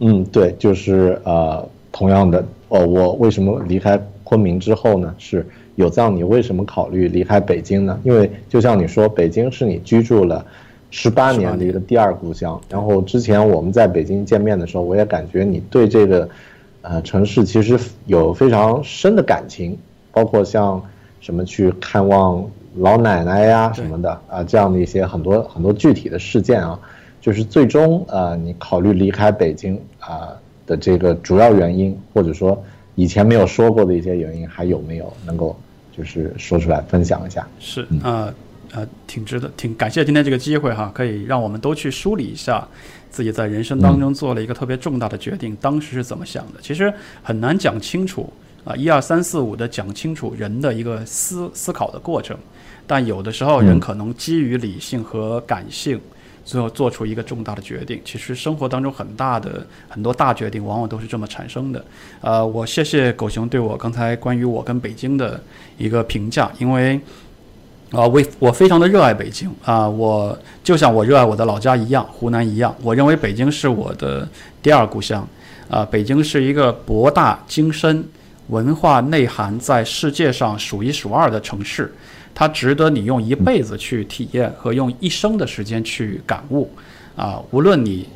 [0.00, 5.14] 嗯，对，就是呃，同样的哦，我为什么离开昆明之后呢？
[5.18, 8.00] 是有藏，你为什么考虑离开北京呢？
[8.02, 10.44] 因为就像你说，北京是你居住了
[10.90, 12.60] 十八年的一个第二故乡。
[12.68, 16.28] 然后之前我们在北京见面的时候，我也感觉你对这个。
[16.80, 19.76] 呃，城市其实有非常深的感情，
[20.12, 20.80] 包括像
[21.20, 22.42] 什么去看望
[22.76, 26.78] 老奶奶呀什么的啊，这样的一些很多很多具体的事件啊，
[27.20, 30.28] 就是最终呃，你考虑离开北京啊
[30.66, 32.58] 的这个主要原因，或者说
[32.94, 35.54] 以前没有说过的一些原因，还有没有能够
[35.94, 37.46] 就是说出来分享一下？
[37.58, 37.88] 是啊。
[38.04, 38.34] 呃，
[39.06, 42.66] 挺值得，挺感谢今天这个机会哈，可以让我们都去梳理一下
[43.10, 46.60] 自己在人生当中做了一个特别重大的决定，当时是怎么想的。
[46.60, 48.30] 其实很难讲清楚
[48.64, 52.36] 啊，一二三四五的讲清楚人的一个思思考的过程，
[52.86, 55.98] 但有的时候人可能基于理性和感性，
[56.44, 58.00] 最后做出一个重大的决定。
[58.04, 61.82] 其实生活当中很大的很多大决定，往往都是这么产生的。
[62.20, 65.40] 呃，我谢谢狗熊对我刚才关于我跟北京的
[65.78, 67.00] 一个评价，因为。
[67.90, 72.74] 啊，我我非常的热爱北京啊，我就像我热爱我的老家一样，湖南一样。
[72.82, 74.28] 我认为北京是我的
[74.62, 75.26] 第二故乡，
[75.70, 78.06] 啊，北京是一个博大精深、
[78.48, 81.90] 文化内涵在世界上数一数二的城市，
[82.34, 86.70] 它值得你用一辈子去体验和用一生的时间去感悟，
[87.16, 88.06] 啊，无论你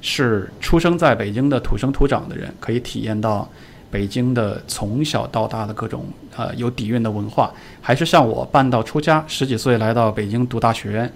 [0.00, 3.46] 是出生在北京的土生土长的人，可以体验到。
[3.90, 11.10] 北京的从小到大的各种呃有底蕴的文化，还是像我半道出家，十几岁来到北京读大学，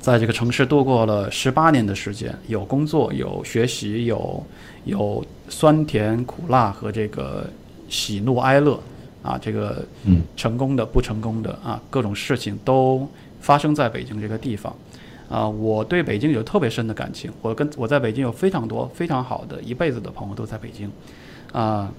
[0.00, 4.44] 在这个城市度过了十八年的时间，有工作，有学习，有
[4.84, 7.48] 有酸甜苦辣和这个
[7.88, 8.78] 喜怒哀乐
[9.22, 9.84] 啊，这个
[10.36, 13.08] 成功的不成功的啊，各种事情都
[13.40, 14.74] 发生在北京这个地方。
[15.28, 20.90] 啊，我对北京有特别深的感情，我跟我在北京有非常多非常好的一辈子的朋友都在北京。
[21.52, 21.90] 啊，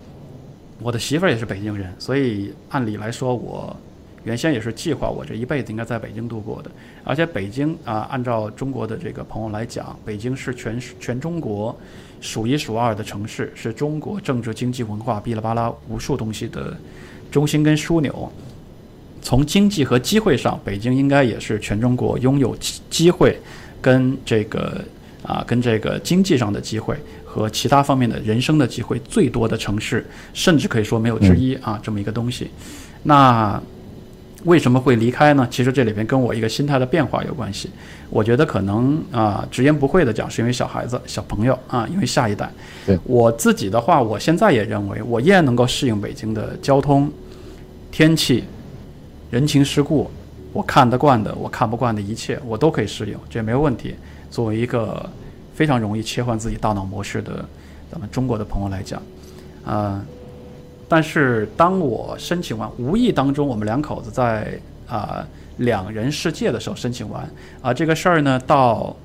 [0.79, 3.75] 我的媳妇儿也是北京人，所以按理来说，我
[4.23, 6.71] 原先也是计划我这一辈子应该在北京度过的。
[7.03, 11.77] 而且北京啊，按照中国的这个朋友来讲，北京是全全中国
[12.21, 16.75] 数一数二的城市，是中国政治、经济、文化、哔哩吧啦无数东西的
[17.31, 18.31] 中心跟枢纽。
[19.21, 23.39] 从经济和机会上，北京应该也是全中国拥有机机会
[23.81, 24.83] 跟这个
[25.21, 26.97] 啊跟这个经济上的机会
[27.33, 32.51] 和其他方面的人生的机会最多的城市，甚至可以说没有之一啊这么一个东西。
[33.01, 33.59] 那
[34.43, 35.47] 为什么会离开呢？
[35.49, 37.71] 其实这里边跟我一个心态的变化有关系。
[38.11, 42.47] 我觉得可能啊直言不讳的讲，是因为小孩子、小朋友啊，因为下一代。
[42.85, 47.11] 对我自己的话，我现在也认为，我依然能够适应北京的交通、
[47.91, 48.43] 天气。
[49.31, 50.11] 人情世故，
[50.51, 53.95] 我看得惯的，我看不惯的一切，我都可以适应，这没有问题。
[54.29, 55.09] 作为一个
[55.53, 57.45] 非常容易切换自己大脑模式的
[57.91, 59.01] 咱们中国的朋友来讲，
[59.65, 60.03] 啊，
[60.89, 65.25] 但是当我申请完，无意当中我们两口子在啊
[65.57, 67.29] 两人世界的时候申请完，
[67.61, 68.95] 啊这个事儿呢到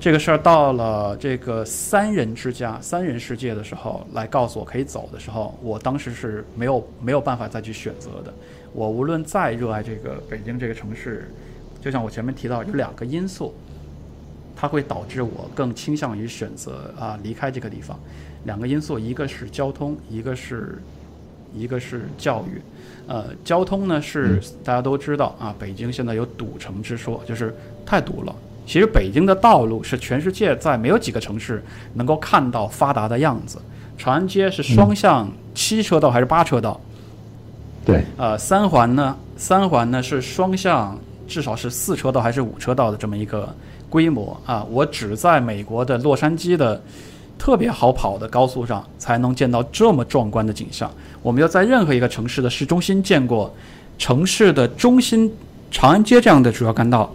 [0.00, 8.32] 这个事儿到了这个三人之家、三人世界的时候，来告诉我可以走的时候，我当时是没有没有办法再去选择的。
[8.72, 11.28] 我无论再热爱这个北京这个城市，
[11.80, 13.52] 就像我前面提到，有两个因素，
[14.60, 17.96] 它会导致我更倾向于选择啊离开这个地方。
[18.44, 20.82] 两个因素，一个是交通，一个是
[21.54, 22.60] 一个是教育。
[23.06, 27.54] 呃，交通呢是大家都知道啊，北京现在有堵城之说，就是
[27.86, 28.34] 太堵了。
[28.66, 31.62] 其实北京的道路是全世界在没有几个城市
[31.94, 33.58] 能够看到发达的样子。
[33.96, 36.80] 长安街是双向七车道还是八车道？
[37.84, 43.52] 对，呃，三环呢，三环呢是双向，至少是四车道还是五车道的这么一个
[43.88, 44.64] 规模啊。
[44.70, 46.80] 我只在美国的洛杉矶的
[47.38, 50.90] 特别好跑的高速上才能见到这么壮观的景象。
[51.22, 53.54] 我没有在任何一个城市的市中心见过
[53.98, 55.32] 城市的中心
[55.70, 57.12] 长安街这样的主要干道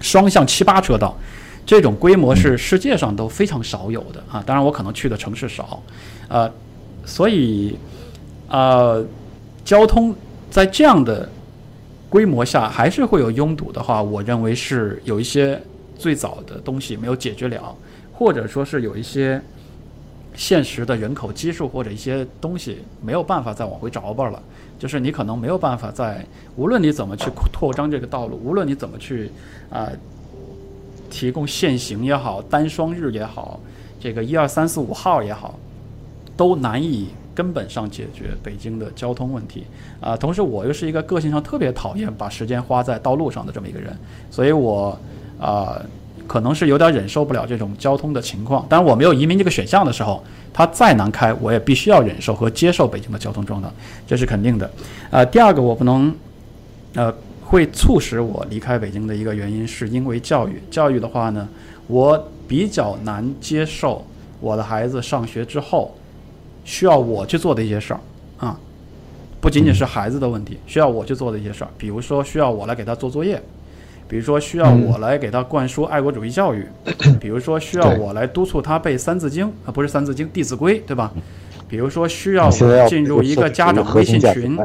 [0.00, 1.16] 双向七八车道，
[1.64, 4.42] 这种规模是世界上都非常少有的啊。
[4.44, 5.82] 当然，我可能去的城市少，
[6.28, 6.50] 呃，
[7.04, 7.76] 所以，
[8.48, 9.04] 呃。
[9.62, 10.12] 交通
[10.50, 11.28] 在这样的
[12.08, 15.60] 规模下还是会有拥堵的话，我认为是有一些
[16.00, 17.76] 最早的东西没有解决了，
[18.12, 19.40] 或者说是有一些
[20.34, 24.42] 现实的人口基数或者一些东西没有办法再往回找吧了。
[24.78, 26.24] 就是你可能没有办法在
[26.56, 29.30] 无论你怎么去扩张这个道路，无论你怎么去
[29.68, 29.86] 啊
[31.10, 33.60] 提供限行也好，单双日也好，
[34.00, 35.58] 这个一二三四五号也好，
[36.36, 37.08] 都难以。
[37.32, 39.64] 根本上解决北京的交通问题
[39.98, 40.14] 啊！
[40.14, 43.96] 同时，我又是一个个性上特别讨厌把时间花在道路上的这么一个人，
[44.30, 44.98] 所以我
[45.40, 45.80] 啊，
[46.26, 48.64] 可能是有点忍受不了这种交通的情况。
[48.68, 50.22] 当然，我没有移民这个选项的时候，
[50.52, 53.72] 它再难开，我也必须要忍受和接受北京的交通状况，
[54.06, 54.70] 这是肯定的。
[55.10, 56.14] 啊，第二个，我不能
[56.94, 57.12] 呃，
[57.44, 60.62] 会促使我离开北京的一个原因，是因为教育。
[60.70, 61.48] 教育的话呢，
[61.86, 64.04] 我比较难接受
[64.40, 65.94] 我的孩子上学之后。
[66.62, 68.00] 需要我去做的一些事儿，
[68.36, 68.56] 啊，
[69.40, 73.42] 不仅仅是孩子的问题，需要我去做的一些事儿，比如说需要我来给他做作业，
[74.10, 76.66] 比如说需要我来给他灌输爱国主义教育，
[77.20, 81.12] 比如说需要我来督促他背《三字经》啊，不是《三字经》，《弟子规》，对吧？
[81.68, 84.58] 比如说需要我进入一个家长微信群，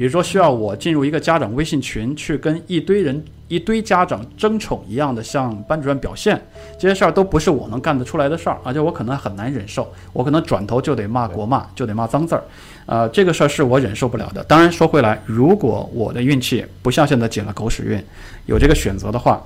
[0.00, 3.22] 比如说需要我进入一个家长微信群，去跟一堆人。
[3.48, 6.40] 一堆家长争宠一样的向班主任表现，
[6.78, 12.44] 这些事儿都不是我能干得出来的事儿，而且我可能很难忍受，我可能转头就得骂国骂，就得骂脏字儿，
[12.86, 14.42] 呃，这个事儿是我忍受不了的。
[14.44, 18.02] 当然说回来，如果我的运气不像现在捡了狗屎运，
[18.46, 19.44] 有这个选择的话，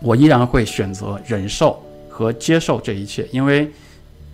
[0.00, 3.70] 我依然会选择忍受和接受这一切，因为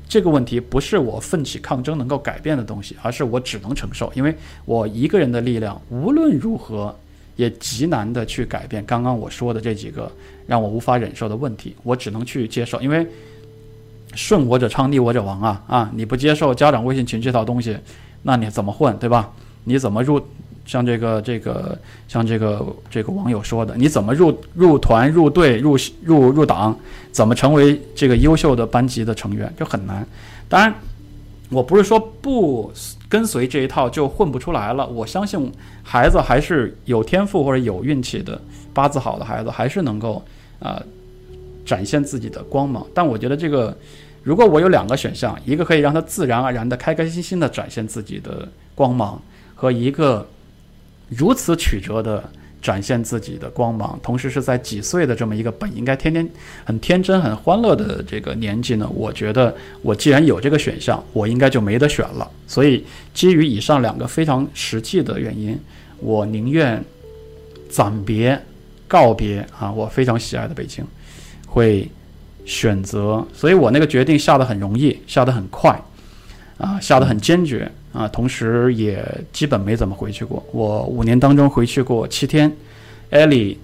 [0.08, 6.94] 这个问题不是我奋起抗争能够改变的东西，而是我只能承受，因为我一个人的力量无论如何。
[7.36, 10.08] 也极难的去改变刚刚我说的这几个
[10.46, 13.04] 让我无法忍受的问题，我只能去接受，因为
[14.14, 15.90] 顺我者昌，逆我者亡啊啊！
[15.96, 17.76] 你不接受家长微信群这套东西，
[18.22, 19.32] 那你怎么混，对吧？
[19.64, 20.24] 你怎么入？
[20.64, 26.76] 像这个这个像这个这个网友说的，你怎么入入团、入队、入入入党？
[27.12, 29.52] 怎么成为这个优秀的班级的成员？
[29.56, 30.06] 就很难。
[30.48, 30.74] 当然，
[31.50, 32.72] 我不是说不。
[33.06, 34.84] 跟随这一套就混不出来了。
[34.88, 35.52] 我相信
[35.84, 38.40] 孩子还是有天赋或者有运气的，
[38.72, 40.20] 八字好的孩子还是能够
[40.58, 40.82] 啊
[41.64, 42.84] 展现自己的光芒。
[42.92, 43.76] 但我觉得这个，
[44.24, 49.22] 如果我有两个选项，一个可以让他自然而然的开开心心的展现自己的光芒，
[49.54, 50.26] 和一个
[51.08, 52.22] 如此曲折的
[52.62, 56.26] 展现自己的光芒，同时是在几岁的这么一个本应该天天
[56.64, 58.88] 很天真、很欢乐的这个年纪呢？
[58.94, 62.30] 我觉得我既然有这个选项，我应该就没得选了。
[62.46, 62.82] 所以
[63.12, 65.58] 基于以上两个非常实际的原因，
[65.98, 66.82] 我宁愿
[67.68, 68.40] 暂别、
[68.88, 70.82] 告别啊，我非常喜爱的北京，
[71.46, 71.86] 会
[72.46, 73.22] 选择。
[73.34, 75.78] 所以我那个决定下得很容易，下得很快，
[76.56, 77.70] 啊，下得很坚决。
[77.94, 80.44] 啊，同时也基本没怎么回去过。
[80.50, 82.52] 我五年当中回去过七天。
[83.10, 83.56] 艾莉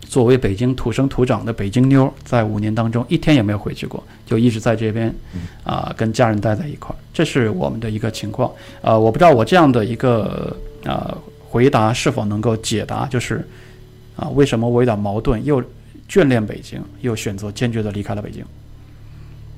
[0.00, 5.14] 作为北京土生土长的北京妞，在五年当中一天也没有回去过，就一直在这边
[5.62, 6.98] 啊，跟家人待在一块儿。
[7.14, 8.50] 这是我们的一个情况。
[8.80, 11.16] 呃，我不知道我这样的一个啊
[11.48, 13.46] 回答是否能够解答，就是
[14.16, 15.62] 啊，为什么我有点矛盾，又
[16.08, 18.44] 眷恋北京，又选择坚决的离开了北京。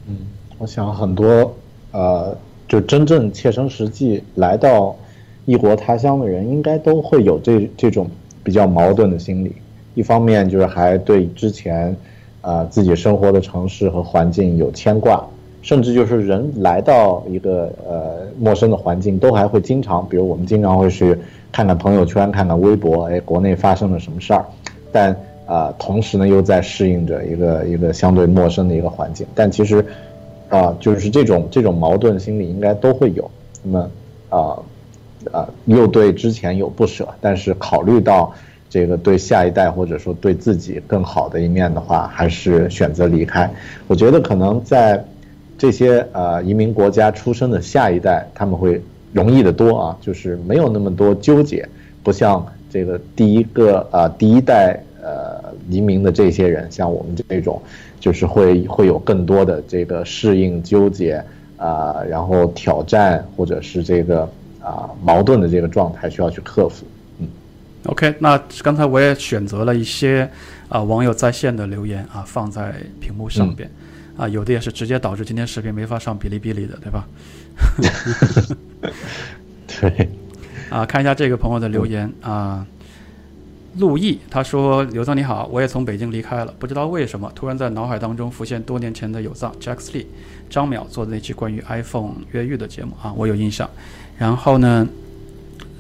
[0.07, 0.19] 嗯，
[0.59, 1.57] 我想很多
[1.93, 2.37] 呃。
[2.73, 4.97] 就真正切身实际来到
[5.45, 8.09] 异国他乡的人，应该都会有这这种
[8.43, 9.55] 比较矛盾的心理。
[9.95, 11.95] 一方面就是还对之前，
[12.41, 15.23] 啊自己生活的城市和环境有牵挂，
[15.61, 21.15] 甚至就是人来到一个呃陌生的环境，都还会经常，比如我们经常会去
[21.53, 24.47] 看看朋友圈，看看微博，哎，国内发生了什么事儿。
[24.91, 25.15] 但
[25.45, 29.27] 啊，同时呢，又在适应着一个一个相对陌生的一个环境。
[29.35, 29.85] 但其实。
[30.53, 33.31] 啊，就是这种这种矛盾心理应该都会有。
[33.63, 33.91] 那么，
[34.29, 34.39] 啊，
[35.33, 38.35] 啊，又对之前有不舍，但是考虑到
[38.69, 43.51] 这个对下一代或者说对自己更好的一面的话，还是选择离开。
[43.87, 45.03] 我觉得可能在
[45.57, 48.79] 这些呃移民国家出生的下一代，他们会
[49.11, 51.67] 容易的多啊，就是没有那么多纠结，
[52.03, 57.63] 不像这个第一个啊第一代呃移民的这些人，像我们这种。
[58.03, 61.25] 就是会会有更多的这个适应、纠结
[61.57, 64.29] 啊，然后挑战或者是这个
[64.61, 66.85] 啊矛盾的这个状态需要去克服。
[67.21, 67.29] 嗯
[67.85, 70.29] ，OK，那刚才我也选择了一些
[70.69, 73.71] 啊网友在线的留言啊放在屏幕上边
[74.17, 77.07] 啊，有的也是直接导致今天视频没法上哔哩哔哩的，对吧？
[79.81, 80.09] 对。
[80.71, 82.67] 啊，看一下这个朋友的留言啊。
[83.79, 90.05] 陆毅他说：“刘藏你好，我也从北京离开了，不知道为什么突然在脑海当中浮现多年前的有藏 Jack Lee
[90.51, 93.69] 张淼做的那期关于 iPhone 越狱的节目啊，我有印象。
[94.19, 94.87] 然后呢，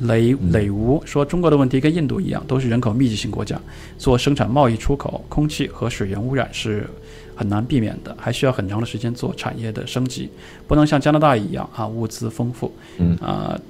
[0.00, 3.60] 雷雷吴说中国的问题跟印度一样，都是人口密集型国家，
[3.98, 6.88] 做生产贸易出口，空气和水源污染是
[7.36, 10.30] 很难避免的，还需要很长的时间做产业的升级，
[10.66, 13.60] 不能像加拿大一样啊，物资丰富，嗯啊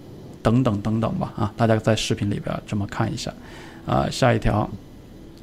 [0.43, 3.35] 等等等等吧啊，大家在视频里边这么看一下。”
[3.87, 4.68] 啊，下一条，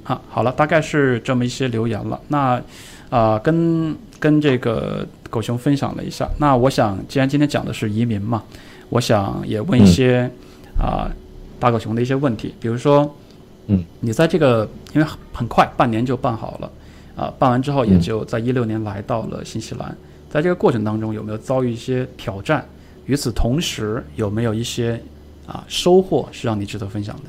[0.04, 2.20] 啊，好了，大概是这么一些留言了。
[2.28, 2.62] 那，
[3.10, 6.30] 啊，跟跟这个狗熊分享了一下。
[6.38, 8.44] 那我想，既然今天讲的是移民嘛，
[8.90, 10.30] 我想也问一些
[10.78, 11.12] 啊
[11.60, 12.54] 大狗熊的一些问题。
[12.60, 13.14] 比如说，
[13.68, 16.72] 嗯，你在这个因为很快半年就办好了，
[17.16, 19.96] 啊，办完之后也就在一六年来到了新西兰，
[20.30, 22.66] 在这个过程当中有没有遭遇一些挑战？
[23.06, 25.02] 与此同时，有没有一些
[25.48, 27.24] 啊收获是让你值得分享的？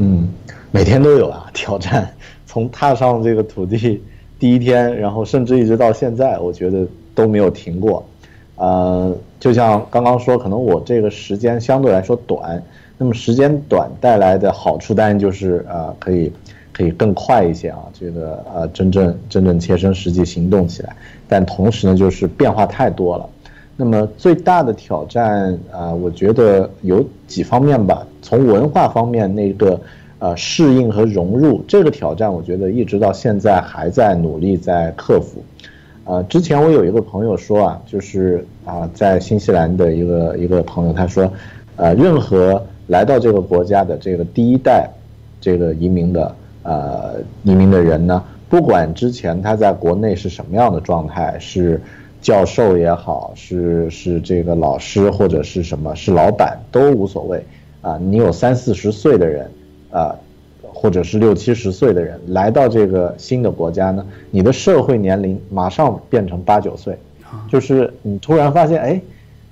[0.00, 0.28] 嗯，
[0.70, 2.08] 每天都有啊挑战，
[2.46, 4.00] 从踏上这个土地
[4.38, 6.86] 第一天，然后甚至一直到现在，我觉得
[7.16, 8.04] 都没有停过。
[8.54, 12.62] 呃，就像刚刚说，可能我这个时间相对来说短，
[12.96, 16.32] 那么时间短带来的好处当然就是呃可以
[16.72, 20.94] 可以更快一些啊，这个呃真正真正切身实际行动起来，
[21.28, 23.28] 但同时呢就是变化太多了。
[23.80, 28.04] 那么最大的挑战啊，我觉得有几方面吧。
[28.20, 29.80] 从文化方面，那个
[30.18, 35.40] 呃适应和融入这个挑战，我觉得一直到现在还在努力在克服。
[36.06, 41.32] 呃，之前我有一个朋友说啊，就是啊，在新西兰的一个一个朋友，他说，
[41.76, 44.90] 呃，任何来到这个国家的这个第一代
[45.40, 47.14] 这个移民的呃
[47.44, 51.80] 移民的人呢，不管之前他在国内是什么样的状态，是。
[52.28, 57.42] 教授也好，是是这个老师或者是什么，是老板都无所谓
[57.80, 57.96] 啊。
[58.02, 59.50] 你有三四十岁的人
[59.90, 60.14] 啊，
[60.60, 66.98] 或者是六七十岁的人来到这个新的国家呢，你的社会年龄马上变成八九岁，
[67.48, 69.00] 就是你突然发现，哎，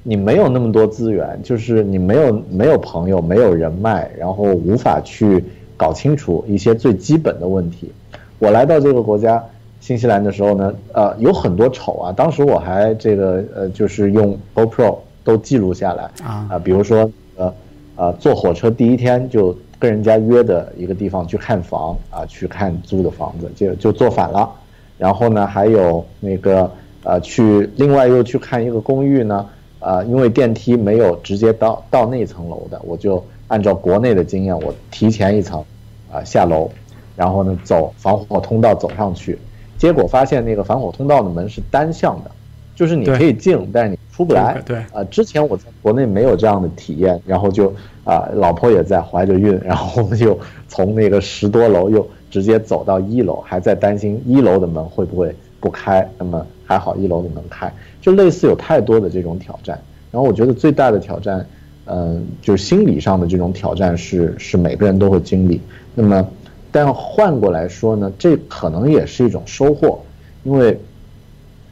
[0.03, 5.43] 你没有那么多资源，就是你没有没有朋友，没有人脉，然后无法去
[5.79, 7.91] 搞清楚一些最基本的问题。
[8.39, 9.43] 我来到这个国家。
[9.87, 12.11] 新西兰的时候呢，呃，有很多丑啊。
[12.11, 16.45] 当时我还这个呃，就是用 GoPro 都记录下来啊。
[16.51, 17.55] 啊，比如说呃，
[17.95, 24.51] 呃，坐火车第一天就跟人家约的一个地方去看房啊，去看租的房子，就就坐反了。
[24.99, 26.69] 然后呢，还有那个
[27.05, 29.47] 呃，去另外又去看一个公寓呢，
[29.79, 35.63] 呃，因为电梯没有直接到到那层楼的，我就按照国内的经验，我提前一层
[36.11, 36.69] 啊下楼，
[37.15, 39.39] 然后呢走防火通道走上去，
[39.79, 42.31] 结果发现那个防火通道的门是单向的，
[42.75, 44.61] 就是你可以进，但是你出不来。
[44.65, 47.73] 对啊，之前我在国内没有这样的体验，然后就
[48.05, 56.09] 啊，老婆也在怀着孕， 然后我们就从那个十多楼又直接走到一楼，还在担心一楼的门会不会不开。
[56.19, 59.79] 那么还好一楼的门开，就类似有太多的这种挑战。
[60.11, 61.47] 然后我觉得最大的挑战，
[61.85, 65.61] 嗯，就是心理上的这种挑战是是每个人都会经历。
[65.95, 66.29] 那么，
[66.77, 69.99] 但换过来说呢，这可能也是一种收获，
[70.45, 70.79] 因为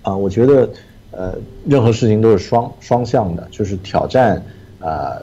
[0.01, 0.67] 啊，我觉得
[1.11, 1.35] 呃，
[1.67, 4.43] 任何事情都是双双向的，就是挑战
[4.81, 5.21] 啊，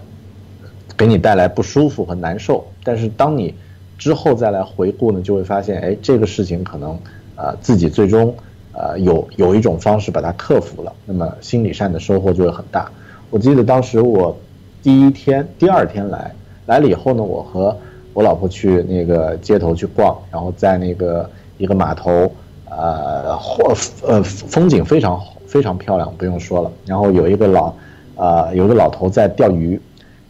[0.95, 3.55] 给你带来不舒服和难受，但是当你
[3.97, 6.91] 之后再来回顾呢，就会发现，哎，这个事情可能
[7.35, 8.31] 啊，自己最终
[8.73, 12.87] 啊有有一种方式把它克服了，那么心理上的收获就会很大。
[13.31, 14.37] 我记得当时我
[14.83, 16.31] 第一天、第二天来
[16.67, 17.75] 来了以后呢，我和
[18.13, 22.31] 我老婆去那个街头去逛，然后在那个一个码头，
[22.69, 23.73] 呃，或
[24.05, 26.71] 呃风景非常非常漂亮，不用说了。
[26.85, 27.73] 然后有一个老，
[28.15, 29.79] 啊，有一个老头在钓鱼，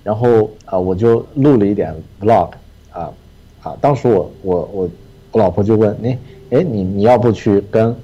[0.03, 2.49] 然后啊，我就录了一点 vlog，
[2.91, 3.11] 啊
[3.63, 4.89] 啊，当时我我我
[5.31, 6.17] 我老婆就问你，
[6.51, 7.95] 哎，你你要不去跟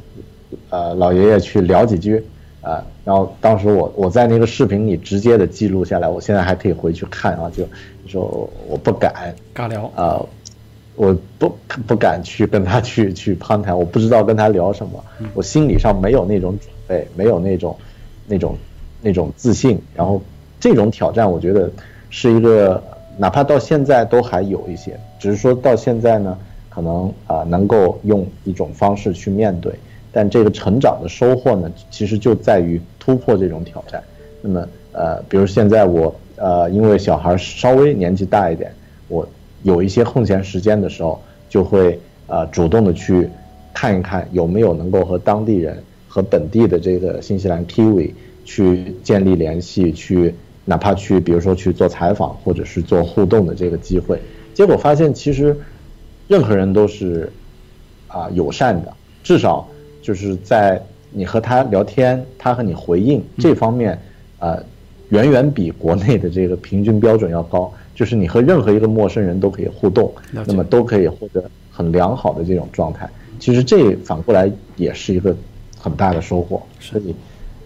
[0.70, 2.26] 呃老爷爷去聊几句？
[2.68, 7.66] 啊，然后当时我我在那个视频里直接的记录下来，我现在还可以回去看啊，就
[8.08, 10.22] 说我不敢尬聊啊，
[10.96, 11.56] 我不
[11.88, 15.02] 不敢去跟他去去攀谈，我不知道跟他聊什么，
[15.34, 17.74] 我心理上没有那种准备，没有那种
[18.28, 18.58] 那种
[19.02, 20.22] 那种自信，然后
[20.60, 21.72] 这种挑战，我觉得
[22.10, 22.84] 是一个，
[23.18, 26.38] 哪怕到现在都还有一些，只是说到现在呢，
[26.70, 29.72] 可能啊能够用一种方式去面对。
[30.12, 34.04] 但这个成长的收获呢，其实就在于突破这种挑战。
[34.42, 38.72] 那么，呃，比如现在我，呃，因为小孩稍微年纪大一点，
[39.08, 39.28] 我
[39.64, 43.30] 有一些空闲时间的时候，就会呃主动的去
[43.74, 48.12] 看一看有没有能够和当地人和本地的这个新西兰 Kiwi
[48.46, 50.34] 去建立联系，去
[50.66, 54.20] 哪怕去比如说去做采访或者是做互动的这个机会。
[54.54, 55.56] 结果发现，其实
[56.28, 57.32] 任何人都是
[58.08, 58.94] 啊友善的，
[59.24, 59.68] 至少。
[60.08, 60.82] 就是在
[61.12, 64.00] 你和他聊天，他和你回应这方面，
[64.40, 64.64] 呃，
[65.10, 67.70] 远远比国内的这个平均标准要高。
[67.94, 73.10] 就是你和任何一个陌生人都可以互动，那么都可以获得很良好的这种状态。
[73.38, 75.36] 其实这反过来也是一个
[75.78, 76.62] 很大的收获。
[76.80, 77.14] 所以，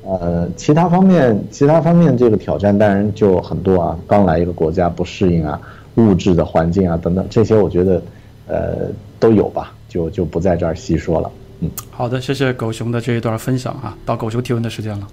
[0.04, 4.00] 呃，其他方面，其他方面这个挑战当然就很多啊。
[4.08, 5.62] 刚来一个国家不适应啊，
[5.94, 8.02] 物质的环境啊等等，这些我觉得，
[8.48, 8.88] 呃，
[9.20, 11.30] 都有吧，就就不在这儿细说了。
[11.62, 15.08] 嗯，好的，谢谢狗熊的这一段分享啊，到狗熊提问的时间了。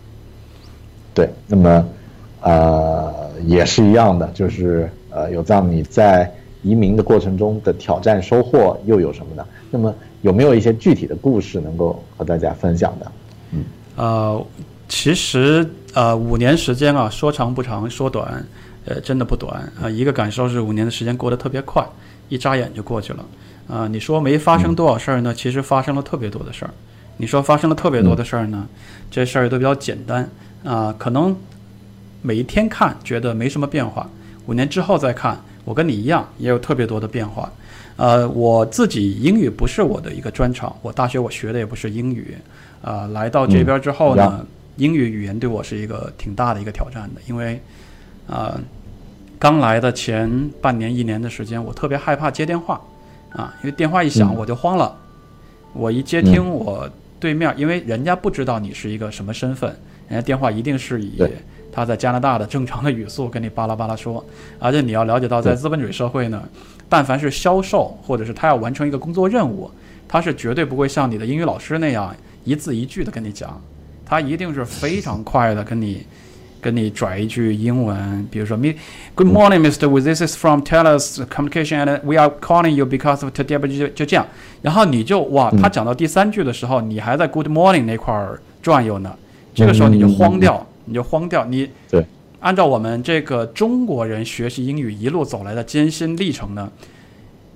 [1.13, 1.89] 对，那么，
[2.41, 6.33] 呃，也是一样的，就是呃，有藏你在
[6.63, 9.47] 移民的过程中的挑战收获又有什么呢？
[9.71, 13.13] 那么有没有一些具体的故事能够和大家分享的？
[13.53, 13.65] 嗯，
[13.97, 14.47] 呃，
[14.89, 18.43] 其实呃，五年时间啊，说长不长，说短，
[18.87, 19.91] 呃，真的不短啊。
[19.91, 21.87] 一个感受是五年的时间过得特别快，
[22.31, 23.23] 一眨眼就过去了。
[23.69, 25.35] 啊，你说没发生多少事儿呢？
[25.35, 26.71] 其实发生了特别多的事儿。
[27.19, 28.67] 你说发生了特别多的事儿呢？
[29.11, 30.29] 这事儿都比较简单
[30.65, 31.37] 啊，可能
[32.23, 34.09] 每一天看觉得没什么变化，
[34.47, 37.51] 五年之后再看，我跟你一样也有特别多的变化。
[37.97, 42.37] 呃，我自己英语不是我的一个专长，我大学我学的也不是英语。
[42.81, 44.47] 啊，来到这边之后呢，
[44.77, 47.61] 英语语言对我是一个挺大的一个挑战的，因为
[48.29, 48.57] 啊，
[49.39, 52.81] 刚来的前半年一年的时间，我特别害怕接电话。
[53.31, 54.97] 啊，因为电话一响我就慌了，
[55.73, 56.89] 我一接听我
[57.21, 59.69] 对面，因为人家不知道你是一个什么身份，
[60.09, 61.23] 人家电话一定是以
[61.71, 64.25] 他在加拿大的正常的语速跟你巴拉巴拉说，
[64.59, 66.43] 而且你要了解到，在资本主义社会呢，
[66.89, 69.71] 但凡是销售或者是他要完成一个工作任务，
[70.09, 72.15] 他是绝对不会像你的英语老师那样
[72.45, 73.61] 一字一句的跟你讲，
[74.07, 76.05] 他一定是非常快的跟你。
[76.61, 78.75] 跟你拽一句英文，比如说，me
[79.15, 79.89] Good morning, Mr.
[79.89, 80.01] Wu.
[80.01, 83.59] This is from Telus Communication, and we are calling you because of today.
[83.59, 84.27] 就就这样，
[84.63, 89.15] 然后你就哇，他讲到第三句的时候，你还在 Good morning 那块儿转悠呢，
[89.55, 91.45] 这个时候你就慌掉，你就慌掉。
[91.45, 92.05] 你对，
[92.41, 96.71] 按照我们这个中国人学习英语一路走来的艰辛历程呢，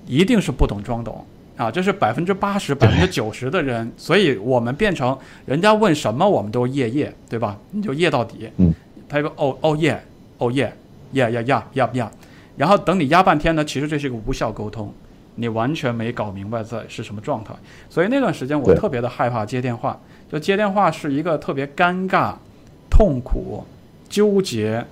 [0.07, 1.25] 一定是不懂装懂
[1.57, 7.57] 啊，这是百分之八十、百分之九十的人，所以我们变成人家问什么，我们都夜夜，对吧？
[7.71, 8.49] 你就夜到底。
[8.57, 8.73] 嗯。
[9.13, 10.03] 他说：“哦哦耶，
[10.39, 10.73] 哦耶，
[11.11, 12.11] 耶呀呀呀呀，
[12.57, 14.91] 然后等你压半天呢，其实这是一个无效沟通，
[15.35, 17.53] 你完全没搞明白在是什么状态。
[17.89, 19.99] 所以那段时间我特别的害怕接电话，
[20.31, 22.33] 就接电话是一个特别尴尬、
[22.89, 23.63] 痛苦、
[24.09, 24.83] 纠结，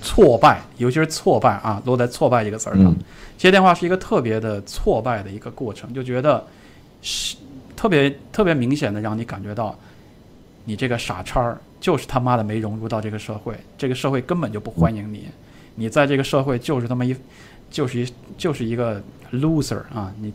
[0.00, 2.94] 挫败，尤其是挫败啊，落在挫败一个词儿上。
[3.36, 6.42] 接电话是一个特别的挫败的一个过程，就觉得
[7.02, 7.36] 是
[7.76, 9.74] 特别特别明显的让你感觉到，
[10.64, 15.28] 你这个傻叉儿就是他妈的没融入到这个社会，这个社会根本就不欢迎你，
[15.74, 17.14] 你在这个社会就是他妈一
[17.70, 19.02] 就是一就是一个
[19.32, 20.32] loser 啊，你。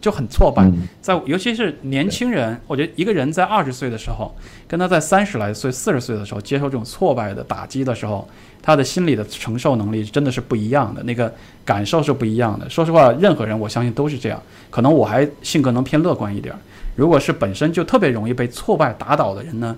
[0.00, 0.66] 就很挫败，
[1.02, 4.34] 在尤其是年轻人，我觉得一个人在二十岁的时候，
[4.66, 8.26] 跟他在三十来岁、四十岁的时候接受这种挫败的打击的时候，
[8.62, 11.30] 他的心理的承受能力真的是不一样的，那个
[11.66, 12.66] 感受是不一样的。
[12.70, 14.42] 说实话，任何人我相信都是这样。
[14.70, 16.54] 可能我还性格能偏乐观一点。
[16.96, 19.76] 如果是本身就特别容易被挫败打倒的人呢，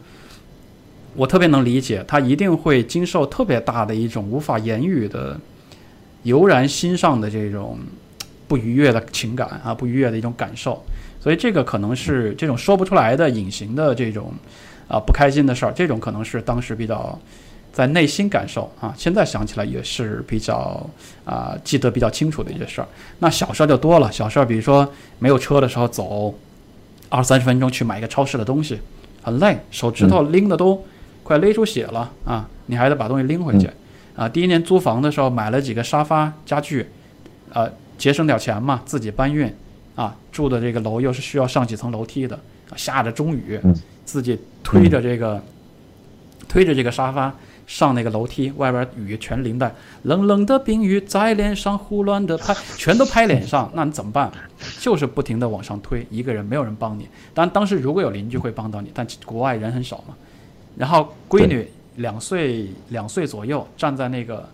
[1.14, 5.38] 我特别能理解，他一定会经受特别大的一种无法言语的
[6.22, 7.78] 油然心上的这种。
[8.48, 10.78] 不愉悦的情感啊，不愉悦的一种感受，
[11.18, 14.30] 所以这个可能是这种说不出来的隐形的这种
[14.88, 17.18] 啊不开心的事儿，这种可能是当时比较
[17.72, 20.86] 在内心感受啊，现在想起来也是比较
[21.24, 22.88] 啊记得比较清楚的一些事儿。
[23.20, 24.86] 那小事儿就多了，小事儿比如说
[25.18, 26.34] 没有车的时候走
[27.12, 28.80] 二三十分钟去买一个超市的东西，
[29.22, 30.82] 很累，手指头拎的都
[31.22, 33.68] 快勒出血了啊，你还得把东西拎回去
[34.16, 34.26] 啊。
[34.26, 36.88] 第一年租房的时候买了几个沙发家具，
[37.52, 37.70] 呃。
[37.98, 39.48] 节省点钱嘛，自己搬运，
[39.94, 42.36] 啊，住的这个楼又是需要上几层楼梯的，
[42.74, 43.60] 下着中雨，
[44.04, 45.40] 自己推着这个，
[46.48, 47.32] 推着这个沙发
[47.66, 54.30] 上那个楼梯，外边雨全淋的，冷冷的冰雨在脸上胡乱的拍， 全都拍脸上，那你怎么办？
[54.80, 57.08] 就是不停的往上推，一个人没有人帮你。
[57.32, 60.14] 当然当时如果有邻居会帮到你，但国外人很少嘛。
[60.76, 64.48] 然后闺女两岁两岁左右，站在那个。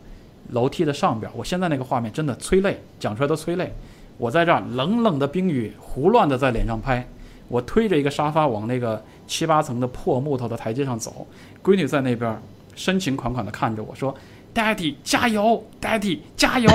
[0.53, 3.71] 楼梯的上边，我现在那个画面真的催泪，讲出来都催泪。
[4.17, 7.07] 我在这儿冷冷的冰雨胡乱的在脸上拍，
[7.49, 11.27] 我推着一个沙发往那个七八层的破木头的台阶上走，
[11.63, 12.41] 闺女在那边
[12.79, 14.15] 深情款款的看着我说
[14.55, 16.71] ：“Daddy 加油，Daddy 加油。”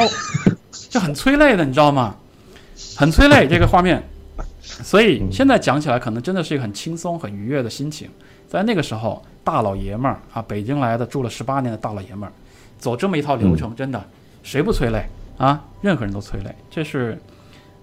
[0.90, 2.16] 就很催泪的，你知道吗？
[2.98, 4.04] 很催泪这个画面。
[4.62, 8.10] 所以现在讲起来，可能真的是一个很轻松、很愉悦的心情。
[8.48, 12.32] 在那个时候，大老爷们儿啊，北京来的住了十八年的大老爷们儿。
[12.78, 14.04] 走这么一套流程，真的，
[14.44, 15.06] 谁不催泪
[15.38, 15.64] 啊？
[15.82, 16.54] 任何人都催泪。
[16.70, 17.18] 这是，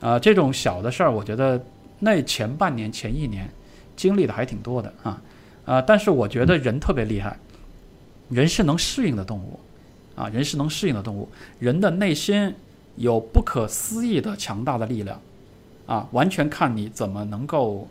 [0.00, 1.60] 呃，这种小的事儿，我觉得
[2.00, 3.48] 那前半年、前一年
[3.96, 5.22] 经历的还挺多的啊，
[5.64, 7.36] 啊，但是我觉得人特别厉害，
[8.31, 9.61] 人是能适应的动物，
[10.16, 11.28] 啊，人是能适应的动物，
[11.59, 12.55] 人的内心
[12.97, 15.20] 有不可思议的强大的力量，
[15.85, 17.87] 啊，完全看你怎么能够，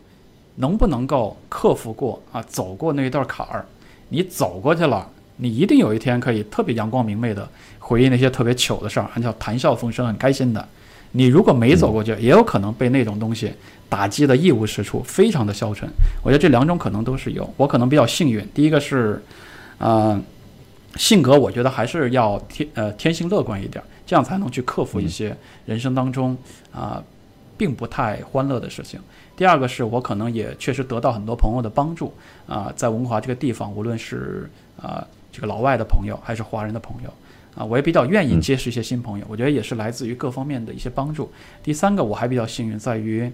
[0.56, 3.64] 能不能够克服过啊，走过那一段坎儿，
[4.08, 5.08] 你走过去了。
[5.42, 10.68] 你一定有一天可以特别阳光明媚的回忆那些特别糗的事儿，还叫谈笑风生，很开心的。
[11.12, 13.50] 你如果没走过去，也有可能被那种东西
[13.88, 15.88] 打击的一无是处，非常的消沉。
[16.22, 17.48] 我觉得这两种可能都是有。
[17.56, 19.22] 我可能比较幸运，第一个是，
[19.80, 20.22] 呃，
[20.94, 26.38] 性格我觉得还是要天呃天性乐观一点，这样才能去克服一些人生当中
[26.70, 27.02] 啊
[27.58, 29.00] 并不太欢乐的事情。
[29.36, 32.14] 第二个是我可能也确实得到很多朋友的帮助
[32.46, 34.48] 啊，在文华这个地方，无论是
[34.80, 35.04] 啊。
[35.32, 37.14] 这个老外的朋友还是华人的朋友
[37.54, 39.24] 啊，我也比较愿意结识一些新朋友。
[39.28, 41.30] 我觉得也是来自于各方面的一些帮助。
[41.62, 43.30] 第三个，我还比较幸运在于，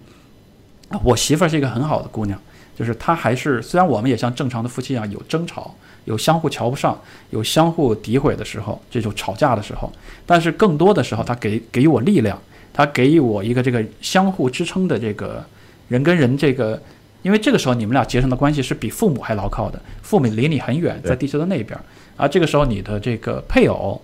[1.02, 2.38] 我媳妇儿是一个很好的姑娘，
[2.76, 5.74] 就是她还是虽然我们也像正常的夫妻一样有争吵，
[6.06, 6.98] 有相互瞧不上，
[7.28, 9.92] 有相互诋毁的时候，这种吵架的时候，
[10.24, 12.40] 但是更多的时候，他给给予我力量，
[12.72, 15.44] 他给予我一个这个相互支撑的这个
[15.88, 16.82] 人跟人这个。
[17.22, 21.76] 因为这个时候你们俩结成的关系是比父母还牢靠的，父母离你很远，在地球的那边，
[22.16, 24.00] 而这个时候你的这个配偶，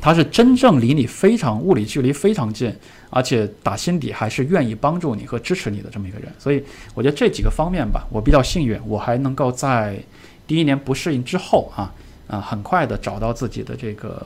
[0.00, 2.74] 他是真正离你非常物理距离非常近，
[3.10, 6.32] 而且打心底还是愿意帮助你和支持你的这么一个人。
[6.38, 9.98] 所以我觉得这几个方面吧，我比较幸运，我还能够在
[10.46, 11.92] 第一年不适应之后啊
[12.28, 14.24] 啊，很快的找到自己的这个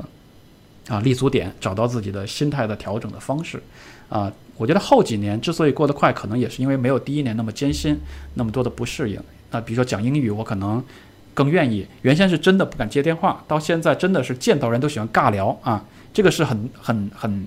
[0.88, 3.62] 啊立足点，找到自己的心态的调整的方式
[4.08, 4.32] 啊。
[4.56, 7.98] 我觉得后几年之所以过得快，可能也是因为没有第一年那么艰辛，
[8.34, 9.18] 那么多的不适应。
[9.50, 10.84] 那比如说讲英语，我可能
[11.32, 11.86] 更愿意。
[12.02, 15.82] 原先是真的不敢接电话，到现在真的是见到人都喜欢尬聊啊。
[16.12, 17.46] 这个是很很很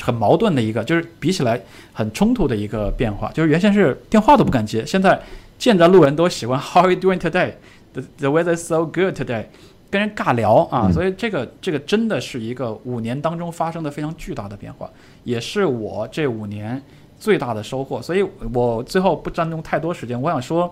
[0.00, 1.60] 很矛盾的一个，就是比起来
[1.92, 3.30] 很冲突的一个变化。
[3.32, 5.20] 就是原先是电话都不敢接，现在
[5.64, 7.54] 见着路人都喜欢 How are you doing today?
[7.94, 9.46] The the weather is so good today.
[9.90, 14.90] 跟人尬聊啊，所以这个这个真的是一个五年当中发生的非常巨大的变化，
[15.22, 16.82] 也是我这五年
[17.18, 18.02] 最大的收获。
[18.02, 20.68] 所以我最后不占用太多时间，我想说，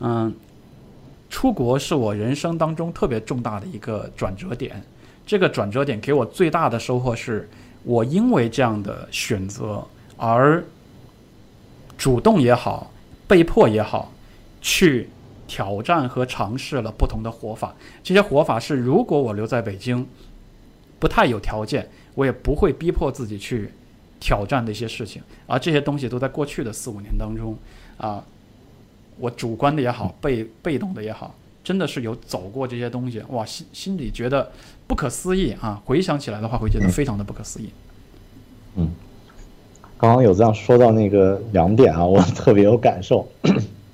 [0.00, 0.30] 嗯，
[1.30, 4.82] 出国是我人生当中特别重大的一个转折点。
[5.24, 7.48] 这个转折点给我最大的收获是，
[7.84, 9.82] 我因为这样的选择
[10.18, 10.62] 而
[11.96, 12.90] 主动也好，
[13.26, 14.12] 被迫也好，
[14.66, 15.08] 去
[15.46, 17.72] 挑战和尝试了不同的活法。
[18.02, 20.04] 这些活法是，如果我留在北京，
[20.98, 23.70] 不太有条件，我也不会逼迫自己去
[24.18, 25.22] 挑战的一些事情。
[25.46, 27.56] 而这些东西都在过去的四五年当中，
[27.96, 28.24] 啊，
[29.20, 34.50] 我主观的也好，被被动的也好，真的是有走过这些东西，哇，心心里觉得
[34.88, 35.80] 不可思议啊！
[35.84, 37.70] 回想起来的话，会觉得非常的不可思议。
[38.74, 38.90] 嗯，
[39.96, 43.28] 刚刚有这样说到那个两点啊，我特别有感受。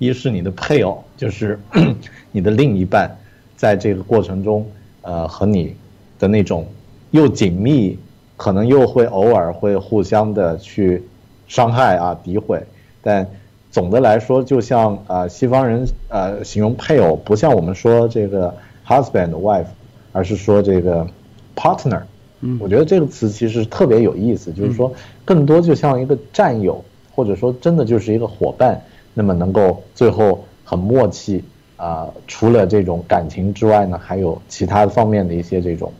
[0.03, 1.57] 一是你的配偶，就是
[2.31, 3.09] 你的另一半，
[3.55, 4.65] 在这个过程中，
[5.01, 5.75] 呃，和你
[6.19, 6.67] 的那种
[7.11, 7.97] 又紧密，
[8.35, 11.01] 可能又会偶尔会互相的去
[11.47, 12.61] 伤害啊、诋毁，
[13.01, 13.25] 但
[13.71, 18.53] 总的来说，就像呃西方人呃形容配偶，不像我们说这个
[18.85, 19.65] husband wife，
[20.11, 21.07] 而是说这个
[21.55, 22.01] partner。
[22.41, 24.91] 嗯，我觉得这个词其实特别有意思，就是说
[25.23, 26.83] 更多就像一个战友，
[27.15, 28.81] 或者说真的就是一个伙伴。
[29.13, 31.43] 那么能够最后很默契
[31.77, 35.91] 啊，除了这种感情之外呢，还有其他方面的一些这种，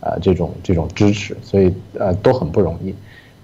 [0.00, 2.94] 呃，这种这种支持，所以呃都很不容易。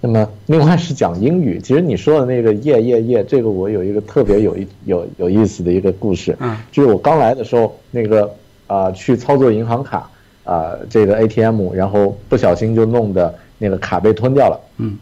[0.01, 8.33] 那么另外是讲英语，其实你说的那个耶耶耶，这个我有一个特别有一有有意思的一个故事，嗯，就是我刚来的时候，那个
[8.67, 10.09] 啊去操作银行卡
[10.45, 14.97] 啊这个 ATM，然后不小心就弄的那个卡被吞掉了，嗯，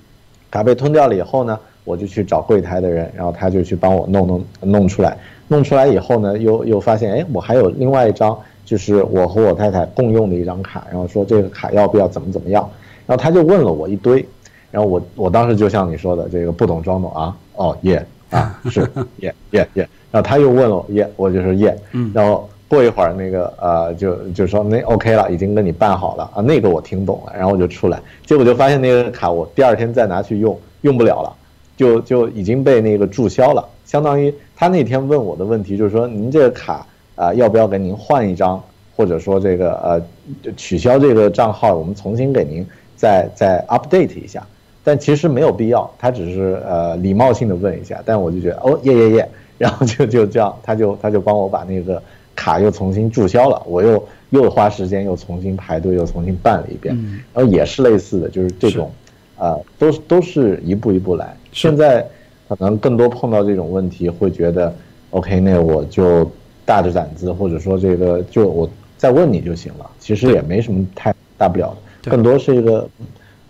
[0.49, 1.59] 卡被吞掉了以后呢。
[1.87, 5.15] 我就去找柜台的人，然后他就去帮我弄弄弄出来，
[5.47, 12.69] 弄出来以后呢，又又发现，哎，我还有另外一张，就是我和我太太共用的一张卡，然后说这个卡要不要怎么怎么样，
[13.05, 14.25] 然后他就问了我一堆，
[14.69, 18.81] 然后我我当时就像你说的这个不懂装懂啊，哦耶啊是
[19.21, 21.73] 耶耶耶，然后他又问了耶，我就说耶，
[22.13, 26.29] 然后过一会儿那个呃就就说那 OK 了，已经跟你办好了。
[26.35, 31.33] 啊，那个我听懂了，然后我就出来，结果就发现那个卡我第二天再拿去用用不了了。
[31.77, 38.61] 就就已经被那个注销了，相当于他那天问我的问题就是说，您这个卡啊，要不要给您换一张，
[38.95, 42.65] 或者说这个呃取消这个账号，我们重新给您
[42.95, 44.45] 再再 update 一下。
[44.83, 48.01] 但其实没有必要，他只是呃礼貌性的问一下。
[48.05, 52.01] 但我就觉得哦耶耶耶， 然后就就这样，他就他就帮我把那个
[52.35, 56.95] 卡又重新注销了，我又又花时间又重新排队又重新办了一遍，
[57.33, 58.91] 然后也是类似的就是这种，
[59.37, 61.35] 呃都都是一步一步来。
[61.57, 62.05] 现在
[62.47, 64.73] 可能更多碰到这种问题，会觉得
[65.09, 66.31] ，OK，那我就
[66.63, 69.89] 大着胆子，或者说这个就我再问你就行了。
[69.99, 72.87] 其实也没什么太大不了的，更多是一个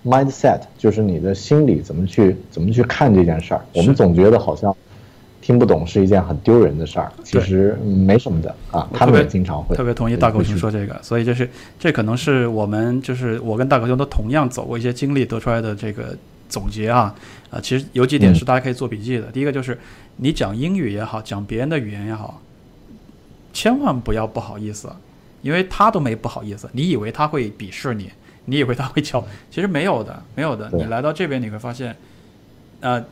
[0.05, 3.61] mindset，就是你的心理怎么去怎么去看这件事儿。
[3.73, 4.73] 我们总觉得好像
[5.41, 8.89] 听不懂是一件很丢人的事儿，其实没什么的啊。
[8.93, 11.47] 他们也经常会特别同意大狗熊说这个，所以就是
[11.77, 16.17] 这可能是我们就是我跟大狗熊都同样走过一些经历得出来的这个。
[16.47, 17.13] 总结啊，
[17.49, 19.31] 啊，其实有几点是大家可以做笔记的。
[19.31, 19.79] 第一个就是，
[20.17, 22.41] 你讲英语也好，讲别人的语言也好，
[23.53, 24.89] 千万不要不好意思，
[25.41, 26.69] 因为他都没不好意思。
[26.73, 28.09] 你以为他会鄙视你？
[28.45, 29.23] 你以为他会叫？
[29.51, 30.69] 其实没有的，没有的。
[30.73, 31.95] 你来到这边你会发现，
[32.79, 33.03] 呃，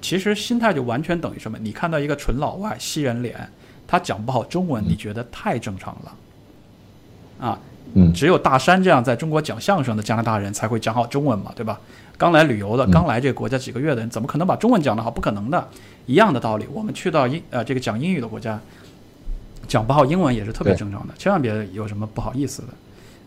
[0.00, 1.58] 其实心态就完全等于什么？
[1.60, 3.48] 你看到一个纯老外西人脸，
[3.86, 7.58] 他讲不好中文，你觉得太正常了，啊。
[7.92, 11.80] 嗯，只有大山这样在中国讲相声的加拿大人才会讲好中文嘛，对吧？
[12.20, 15.10] 刚来旅游的，刚来这个国家几个月的人，怎么可能把中文讲得好？
[15.10, 15.66] 不可能的。
[16.04, 18.60] 一样的道理，我们去到英呃这个讲英语的国家，
[19.66, 22.68] 讲不好英文也是特别正常的，千万别有什么不好意思的。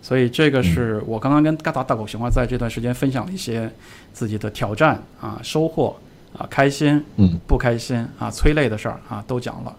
[0.03, 3.67] 所以这个是我刚刚跟嘎达大狗熊啊在这段时间分享了一些
[4.13, 5.95] 自己的挑战啊、收获
[6.37, 9.75] 啊、开心、嗯、不开心啊、催泪的事儿啊都讲了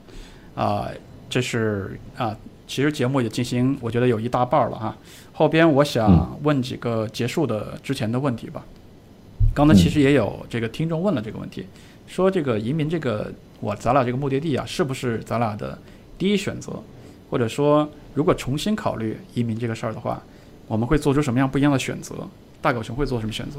[0.56, 0.88] 啊，
[1.30, 2.36] 这是啊。
[2.66, 4.96] 其实节目也进行，我觉得有一大半了哈。
[5.32, 8.64] 后边我想问几个结束的之前的问题吧。
[9.54, 11.64] 刚才其实也有这个听众问了这个问题，
[12.08, 15.78] 说这个移民这个我咱俩这个目的地啊，是不是咱俩的
[16.18, 16.72] 第一选择？
[17.30, 20.22] 或者说，如果重新考虑移民这个事儿的话，
[20.66, 22.14] 我们会做出什么样不一样的选择？
[22.60, 23.58] 大狗熊会做什么选择？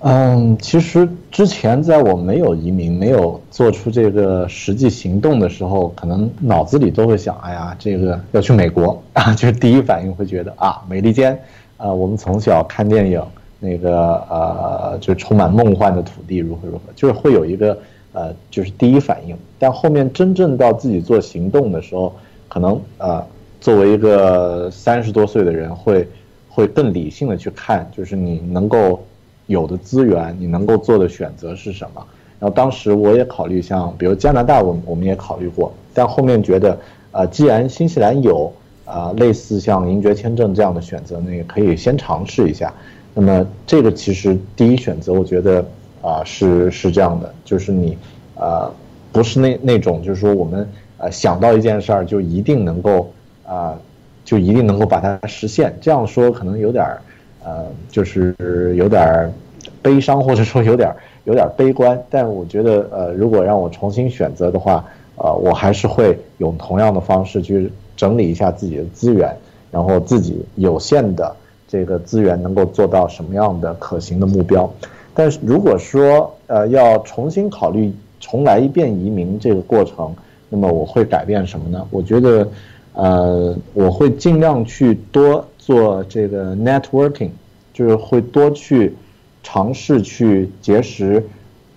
[0.00, 11.36] 嗯，其实之前在我没有移民、没有做出这个实际行动的时候，可能脑子里都会想：哎呀，这个要去美国啊，就是第一反应会觉得啊，美利坚，
[11.76, 13.20] 啊，我们从小看电影，
[13.60, 17.78] 那个呃，就充满梦幻的土地如何如何，就是会有一个
[18.12, 19.36] 呃，就是第一反应。
[19.58, 22.14] 但后面真正到自己做行动的时候，
[22.48, 23.24] 可能呃，
[23.60, 26.08] 作为一个三十多岁的人，会
[26.48, 29.00] 会更理性的去看，就是你能够。
[29.48, 32.06] 有的资源，你能够做的选择是什么？
[32.38, 36.78] 然后当时我也考虑，像比如加拿大，我我们也考虑过，但后面觉得，
[37.12, 38.52] 呃，既然新西兰有
[38.84, 42.70] 啊类似像银爵签证这样的选择，那也可以先尝试一下。
[43.14, 45.64] 那么这个其实第一选择，我觉得
[46.02, 47.96] 啊是是这样的，就是你
[48.36, 48.70] 啊
[49.12, 53.10] 不是那那种就是说我们呃想到一件事儿就一定能够
[53.44, 53.78] 啊、
[54.26, 55.74] 就一定能够把它实现。
[55.80, 57.00] 这样说可能有点儿
[57.42, 58.34] 呃，就是
[58.76, 59.32] 有点儿
[59.80, 61.98] 悲伤，或者说有点儿有点儿悲观。
[62.10, 64.84] 但我觉得呃，如果让我重新选择的话，
[65.16, 69.34] 呃，我还是会用同样的方式去整理一下自己的资源，
[69.70, 71.34] 然后自己有限的
[71.68, 74.68] 这个资源能够做到什么样的可行的目标。
[75.14, 80.12] 但是如果说呃要重新考虑重来一遍移民这个过程，
[80.48, 81.86] 那么我会改变什么呢？
[81.90, 82.48] 我觉得，
[82.94, 87.30] 呃，我会尽量去多做这个 networking，
[87.72, 88.94] 就是会多去
[89.42, 91.22] 尝试去结识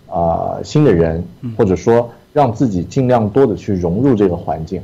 [0.08, 1.24] 啊、新的人，
[1.58, 4.82] 或者说让自己尽量多的去融入这个环境。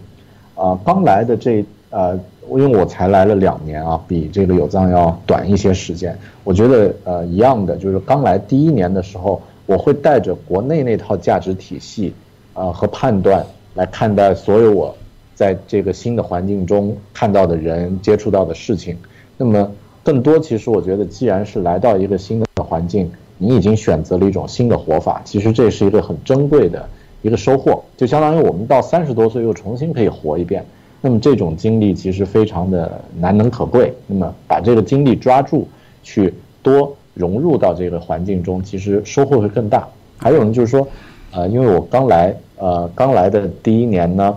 [0.56, 2.20] 啊、刚来的这呃，
[2.52, 6.18] 因为我才来了两年啊，比这个有藏要短一些时间。
[6.44, 12.14] 我觉得呃一样的，就是刚来第一年的时候，我会带着国内那套价值体系
[12.54, 13.46] 啊、和判断
[13.76, 14.96] 来看待所有我
[15.36, 18.98] 在这个新的环境中看到的人、接触到的事情。
[19.38, 19.72] 那么
[20.04, 26.88] 更多，其实我觉得，既然是来到一个新的环境，你已经选择了一种新的活法，其实这是一个很珍贵的
[27.22, 30.66] 一个收获，就相当于我们到三十多岁又重新可以活一遍。
[31.02, 33.94] 那么这种经历其实非常的难能可贵。
[34.08, 35.68] 那么把这个经历抓住，
[36.04, 39.88] 去多融入到这个环境中，其实收获会更大。
[40.18, 40.88] 还有呢，就是说，
[41.32, 44.36] 呃，因为我刚来，呃，刚来的第一年呢，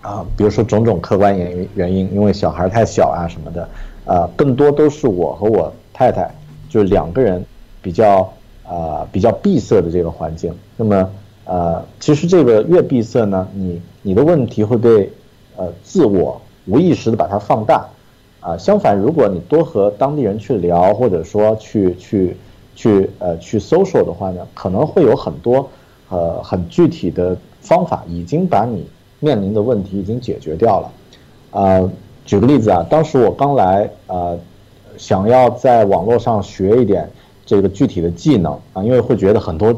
[0.00, 3.68] 啊，比如说种种客观原因原因，因为小孩太小啊什么的，
[4.06, 6.30] 呃，更多都是我和我太太
[6.68, 7.44] 就是两个人
[7.82, 8.32] 比较
[8.66, 10.54] 呃比较闭塞的这个环境。
[10.76, 11.10] 那么
[11.44, 15.10] 呃，其实这个越闭塞呢，你你的问题会被
[15.56, 17.88] 呃自我无意识的把它放大。
[18.40, 22.36] 啊，相反，如果你多和当地人去聊，或者说去去
[22.76, 25.66] 去呃去 social 的话呢，可能会有很多
[26.10, 28.86] 呃很具体的方法，已经把你
[29.18, 30.92] 面临的问题已经解决掉了。
[31.52, 31.90] 呃，
[32.26, 34.38] 举个例子啊，当时我刚来，呃，
[34.98, 37.08] 想要在网络上学一点
[37.46, 39.74] 这个具体的技能啊，因为会觉得很多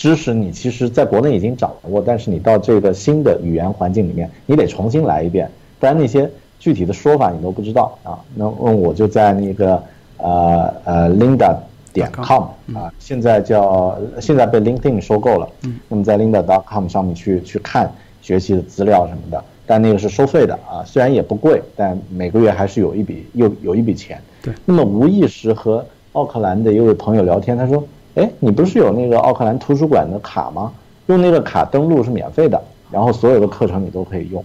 [0.00, 5.46] 知识你其实在国内已经掌握，但是你到这个新的语言环境里面，你得重新来一遍，
[5.78, 6.26] 不然那些
[6.58, 8.16] 具体的说法你都不知道啊。
[8.34, 9.82] 那那我就在那个
[10.16, 11.54] 呃呃 Linda
[11.92, 12.44] 点 com
[12.74, 15.46] 啊，现在叫现在被 LinkedIn 收购了。
[15.86, 17.92] 那么在 Linda.com 上面去去看
[18.22, 24.18] 学习的资料什么的，但那个是收费的啊，虽然也不贵，但每个月还是有一笔又有一笔钱。
[24.40, 24.54] 对。
[24.64, 27.84] 那么无意识和奥克兰的一位朋友聊天，他说
[28.14, 30.72] ：“哎，你不是有那个奥克兰图书馆的卡吗？
[31.06, 34.44] 用那个卡登录是免费的，然后所有的课程你都可以用，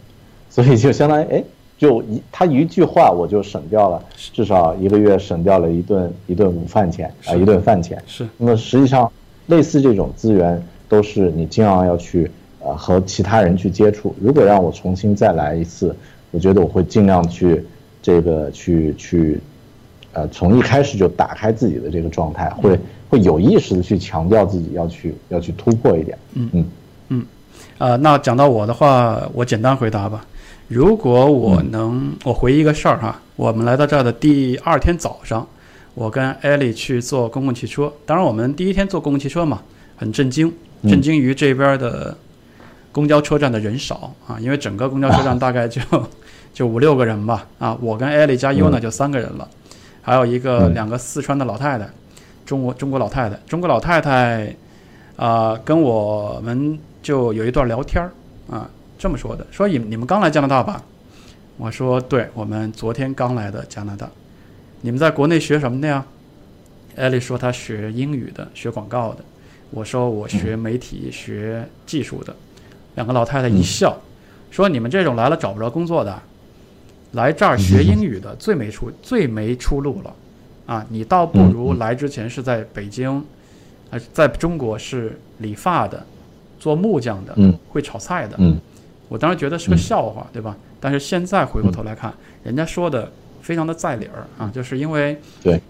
[0.49, 1.43] 所以就相当于哎。”
[1.77, 8.01] 就一他一句话，我就省掉了至少一个月省掉了一顿一顿午饭钱啊，一顿饭钱。
[8.07, 8.25] 是。
[8.37, 9.11] 那么实际上，
[9.47, 14.15] 类似这种资源都是你经常要去呃和其他人去接触。
[14.21, 15.93] 如果让我重新再来一次，
[16.31, 17.61] 我觉得我会尽量去
[18.01, 19.37] 这个去去
[20.13, 22.79] 呃从一开始就打开自己的这个状态，会
[23.15, 26.17] 会有意识的去强调自己要去要去突破一点。
[26.33, 26.65] 嗯嗯
[27.07, 27.25] 嗯，
[27.77, 30.25] 呃，那讲到我的话，我简单回答吧。
[30.67, 35.47] 如果我能，我回忆一个事儿哈，我们来到这儿的第二天早上，
[35.93, 37.89] 我跟艾莉去坐公共汽车。
[38.05, 39.61] 当然，我们第一天坐公共汽车嘛，
[39.95, 40.51] 很震惊，
[40.83, 42.17] 震惊于这边的
[42.91, 45.79] 公交车站的人少啊，因为整个公交车站 大概就
[46.53, 49.47] 就五六个人吧啊，我跟艾莉加优呢就三个人了，
[50.01, 51.87] 还有一个两个四川的老太太，
[52.45, 54.55] 中国中国老太太，中国老太太
[55.15, 58.11] 啊，跟我们就有一段聊天儿
[58.49, 58.69] 啊。
[58.97, 60.81] 这么说的，说你你们刚来加拿大吧？
[61.57, 64.09] 我说对，我们昨天刚来的加拿大。
[64.81, 66.05] 你们在国内学什么的呀？
[66.95, 69.23] 艾丽说她学英语的，学广告的。
[69.71, 72.33] 我说我学媒体、学技术的。
[72.95, 73.97] 两个老太太一笑，
[74.49, 76.21] 说你们这种来了找不着工作的，
[77.11, 80.13] 来这儿学英语的最没出最没出路了。
[80.65, 83.23] 啊，你倒不如来之前是在北京，
[83.89, 86.05] 呃，在中国是理发的，
[86.59, 87.35] 做木匠的，
[87.69, 88.37] 会炒菜的。
[89.07, 90.57] 我当时觉得是个笑话，对吧？
[90.79, 92.13] 但是现在回过头来看，
[92.43, 93.11] 人家说的
[93.41, 95.61] 非常的在理儿啊，就是因为对，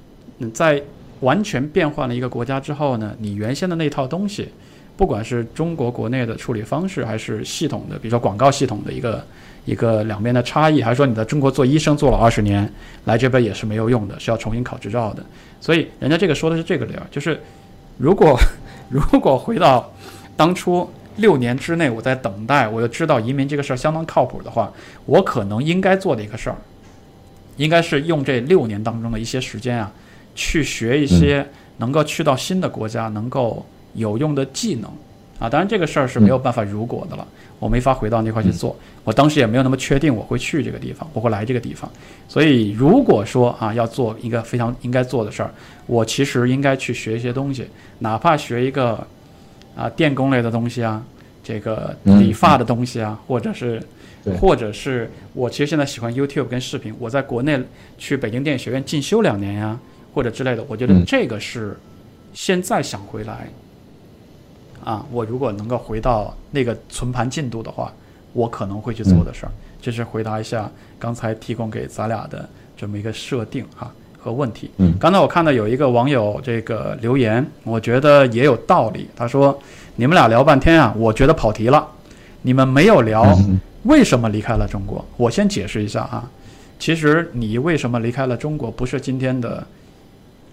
[0.54, 0.82] 在
[1.20, 4.48] 完全变换了一个国家之后呢，你原先的那套东西，
[4.96, 9.22] 不管是中国国内的处理方式，还是系统的，比如说广告系统的一个
[9.66, 12.72] 一个两边的差异，还是说你在中国做医生做了二十年，
[13.04, 15.26] 来这边也是没有用的，是要重新考执照的。
[15.60, 17.40] 所以人家这个说的是这个理儿，就是
[17.98, 18.40] 如果
[18.90, 19.92] 如果回到
[20.38, 20.90] 当初。
[21.18, 24.70] 六年之内，我在等待，我就知道移民这个事儿相当靠谱的话，
[25.06, 26.58] 我可能应该做的一个事儿，
[27.56, 29.90] 应该是用这六年当中的一些时间啊，
[30.36, 31.48] 去学一些
[31.78, 34.92] 能够去到新的国家能够有用的技能
[35.40, 35.50] 啊。
[35.50, 37.28] 当然这个事儿是没有办法如果的了，
[37.60, 38.76] 我没法回到那块去做。
[39.04, 41.90] 我当时也没有那么确定我会去这个地方，我会来这个地方。
[42.28, 45.52] 所以如果说啊要做一个非常应该做的事儿，
[45.86, 47.68] 我其实应该去学一些东西，
[48.00, 49.06] 哪怕学一个
[49.76, 51.04] 啊电工类的东西啊，
[51.44, 53.82] 这个理发的东西啊，或者是。
[54.42, 57.62] 或者是我其实现在喜欢 YouTube 跟视频，我在国内
[58.00, 59.80] 去北京电影学院进修两年呀，
[60.16, 61.78] 或者之类的，我觉得这个是
[62.34, 63.48] 现在想回来
[64.86, 67.92] 啊，我如果能够回到那个存盘进度的话，
[68.32, 69.52] 我可能会去做的事儿。
[69.82, 74.70] 这是回答一下刚才提供给咱俩的这么一个设定哈和问题。
[74.78, 79.08] 嗯，刚才我看到有一个网友这个留言，我觉得也有道理。
[79.16, 79.60] 他说
[79.98, 81.88] ：“你们俩聊半天啊，我觉得跑题了，
[82.44, 83.26] 你们没有聊。”
[83.84, 85.04] 为什么离开了中国？
[85.18, 86.30] 我先解释一下啊，
[86.80, 89.66] 其实你为什么离开了中国，不是今天的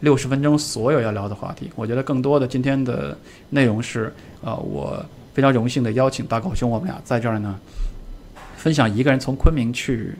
[0.03, 1.70] 六十分钟所有要聊的话题。
[1.76, 3.16] 我觉得更多的今天的
[3.50, 7.57] 内容是，呃，我非常荣幸的邀请大狗兄，我们俩在这儿呢，
[8.57, 10.12] 分享一个人从昆明去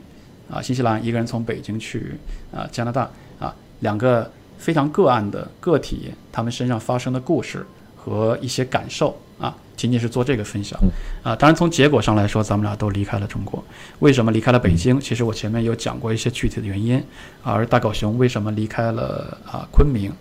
[0.49, 2.13] 啊新西兰，一个人从北京去
[2.53, 3.09] 啊加拿大
[3.39, 7.65] 啊，两个非常个案的个体，他们身上发生的故事
[8.03, 9.55] 和一些感受啊。
[9.75, 10.79] 仅仅是做这个分享，
[11.23, 13.61] 啊，当然从结果上来说，咱们俩都离开了中国。
[13.99, 14.99] 为什么离开了北京？
[14.99, 17.03] 其实我前面有讲过一些具体的原因。
[17.41, 20.11] 而大狗熊为什么离开了啊昆明？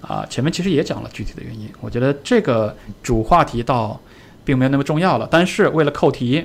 [0.00, 1.68] 啊，前面其实也讲了具体的原因。
[1.80, 3.98] 我觉得这个主话题倒
[4.44, 5.28] 并没有那么重要了。
[5.30, 6.44] 但是为了扣题，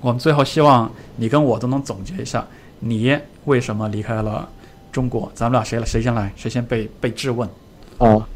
[0.00, 2.44] 我们最后希望你跟我都能总结一下，
[2.80, 4.48] 你为什么离开了
[4.90, 5.30] 中国？
[5.34, 5.84] 咱们俩谁来？
[5.84, 6.32] 谁先来？
[6.34, 7.48] 谁先被被质问？
[7.98, 8.26] 啊，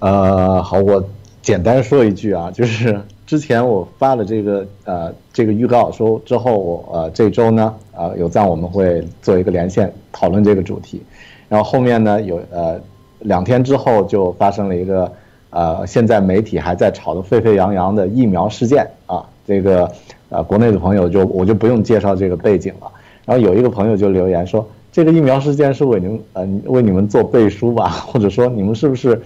[0.00, 1.02] 呃，好，我。
[1.42, 11.00] 简单说一句啊，就是之前我发了这个呃这个预告，说之后我呃这周呢啊有赞我们会做一个连线讨论这个主题，
[11.48, 12.78] 然后后面呢有呃
[13.20, 15.10] 两天之后就发生了一个
[15.48, 19.90] 呃现在媒体还在炒得沸沸扬扬的疫苗事件啊，这个
[20.28, 22.92] 呃国内的朋友就我就不用介绍这个背景了，
[23.24, 29.20] 然后有一个朋友就留言说这个疫苗事件是为您呃为你们做背书吧， 或者说你们是不是？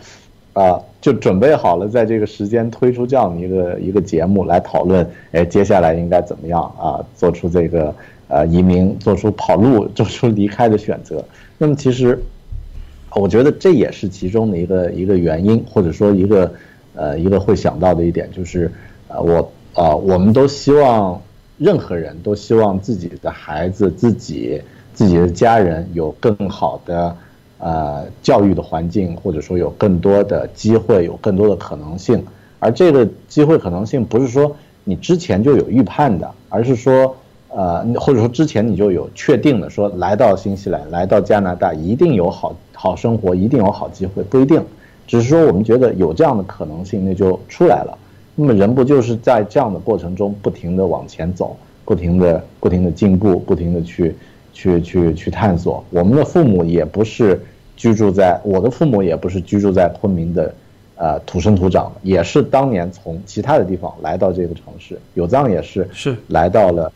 [0.54, 7.04] 啊，就准备好了，在这个时间推出这样的一个一个节目来讨论，哎，接下来应该怎么样啊？
[7.16, 7.92] 做出这个
[8.28, 11.24] 呃移民，做出跑路，做出离开的选择。
[11.58, 12.16] 那么其实，
[13.16, 16.54] 我觉得这也是其中的一个一个原因，或者说一个
[16.94, 18.70] 呃一个会想到的一点，就是
[19.08, 21.20] 呃我啊，我们都希望
[21.58, 27.16] 任何人都希望自己的孩子、自己自己的家人有更好的。
[27.58, 32.22] 呃，教育的环境，或者说有更多的机会，有更多的可能性。
[32.58, 37.14] 而这个机会可能性，不是说你之前就有预判的，而是说，
[37.48, 44.62] 呃，或者说之前你就有确定的，说来到新西兰，来到加拿大，一定有好好生活，一定有好机会，不一定。
[45.06, 47.98] 只是说我们觉得有这样的可能性，那就出来了。
[48.34, 54.16] 那么人不就是在这样的过程中不停的往前走，不停的不停的进步，不停的去
[54.54, 55.84] 去去去探索。
[55.90, 57.38] 我们的父母也不是。
[57.76, 60.54] 居住在我的父母也不是居住在昆明的，
[60.94, 64.96] 呃，土生土长的，也是当年从其他的地方来到这个城市。
[65.14, 66.90] 有藏也是是来到了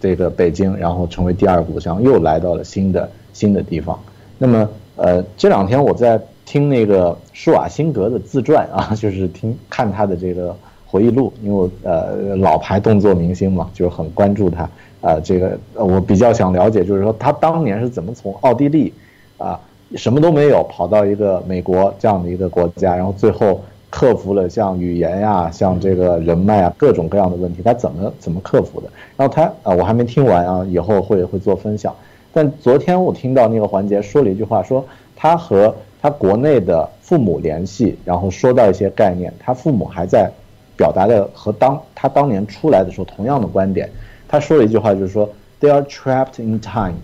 [0.00, 4.00] 这个北京，然后成为第二故乡，又来到了新的新的地方。
[4.38, 4.66] 那么，
[4.96, 14.66] 呃，这两天我在听那个施瓦辛格的自传啊， 就是听看他的这个回忆录，因为我呃老牌动作明星嘛，就是很关注他
[15.00, 15.20] 啊。
[15.20, 18.92] 这个我比较想了解，就是说他当年是怎么从奥地利
[19.38, 19.58] 啊。
[19.94, 28.88] 什么都没有，跑到一个美国这样的一个国家，然后最后克服了像语言呀、像这个人脉啊各种各样的问题，他怎么怎么克服的？
[29.16, 31.94] 然后他啊，我还没听完啊，以后会会做分享。
[32.32, 34.84] 但昨天我听到那个环节说了一句话，说
[35.14, 35.72] 他和
[36.02, 40.28] 他国内的父母联系，然后说到一些概念，他父母还在
[40.76, 43.88] 表达的和当他当年出来的时候同样的观点。
[44.28, 45.28] 他说了一句话，就是说
[45.60, 46.96] ：“They are trapped in time,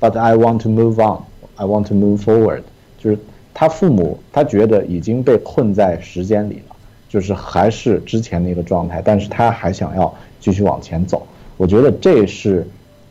[0.00, 1.22] but I want to move on.”
[1.56, 2.62] I want to move forward，
[2.96, 3.18] 就是
[3.52, 11.26] 他父母，他觉得已经被困在时间里了，就是还是之前那个状态，但是他还想要继续往前走。
[11.58, 12.66] 我觉得这是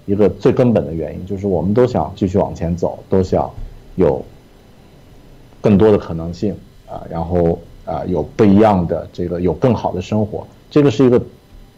[0.07, 3.47] 一个最根本的原因，就是我们都想继续往前走，都想
[3.97, 4.26] 有
[5.62, 6.55] 更多的可能性
[6.89, 11.22] 啊，然后啊有不一样的这个有更好的生活，这个是一个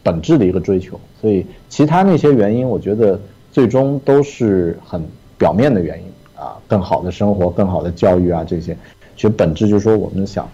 [0.03, 0.99] 本质的一个追求。
[1.21, 3.19] 所以其他那些原因，我觉得
[3.51, 5.03] 最终都是很
[5.37, 6.05] 表面的原因。
[6.33, 8.75] 啊，更好的生活，更好的教育啊，这些，
[9.15, 10.49] 其实本质就是说，我们想，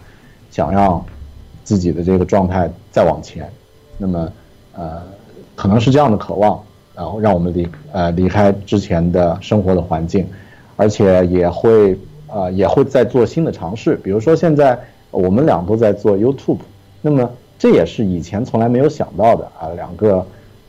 [0.52, 1.02] 想让
[1.64, 3.50] 自己的这个状态再往前，
[3.98, 4.30] 那么，
[4.74, 5.02] 呃，
[5.56, 6.62] 可能是这样的渴望，
[6.93, 10.28] 然后让我们离呃离开之前的生活的环境，
[10.76, 14.78] 而且也会啊也会在做新的尝试，比如说现在
[15.10, 16.60] 我们俩都在做 YouTube，
[17.02, 20.26] 那么这也是以前从来没有想到的啊，两个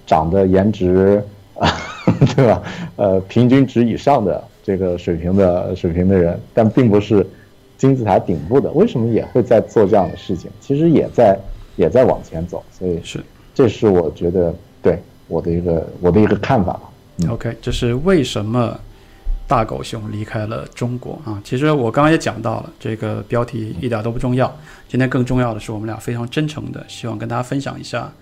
[0.06, 1.22] 长得颜值
[1.54, 1.68] 啊，
[2.34, 2.62] 对吧？
[2.96, 7.26] 呃，平均值以上的这个水平的水平的人，但并不是
[7.76, 10.50] 金字塔顶部的，为什么也会在做这样的事情？
[10.60, 11.38] 其实也在
[11.76, 13.22] 也在往前走，所以是，
[13.54, 16.82] 这是我觉得对我的一个我的一个看法吧。
[17.28, 18.78] OK，这是为什么
[19.48, 21.40] 大狗熊离开了中国啊？
[21.42, 24.54] 其实我刚刚也讲到了，这个标题一点都不重要。
[24.86, 28.12] 今天更重要的是，我们俩非常真诚的希望跟大家分享一下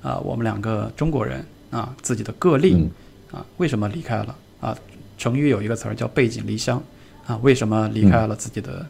[0.00, 2.88] 啊，我们两个中国人啊自己的个例嗯
[3.36, 4.78] 啊，为什么离开了啊？
[5.18, 6.80] 成语有一个词儿叫背井离乡
[7.26, 8.86] 啊，为什么离开了自己的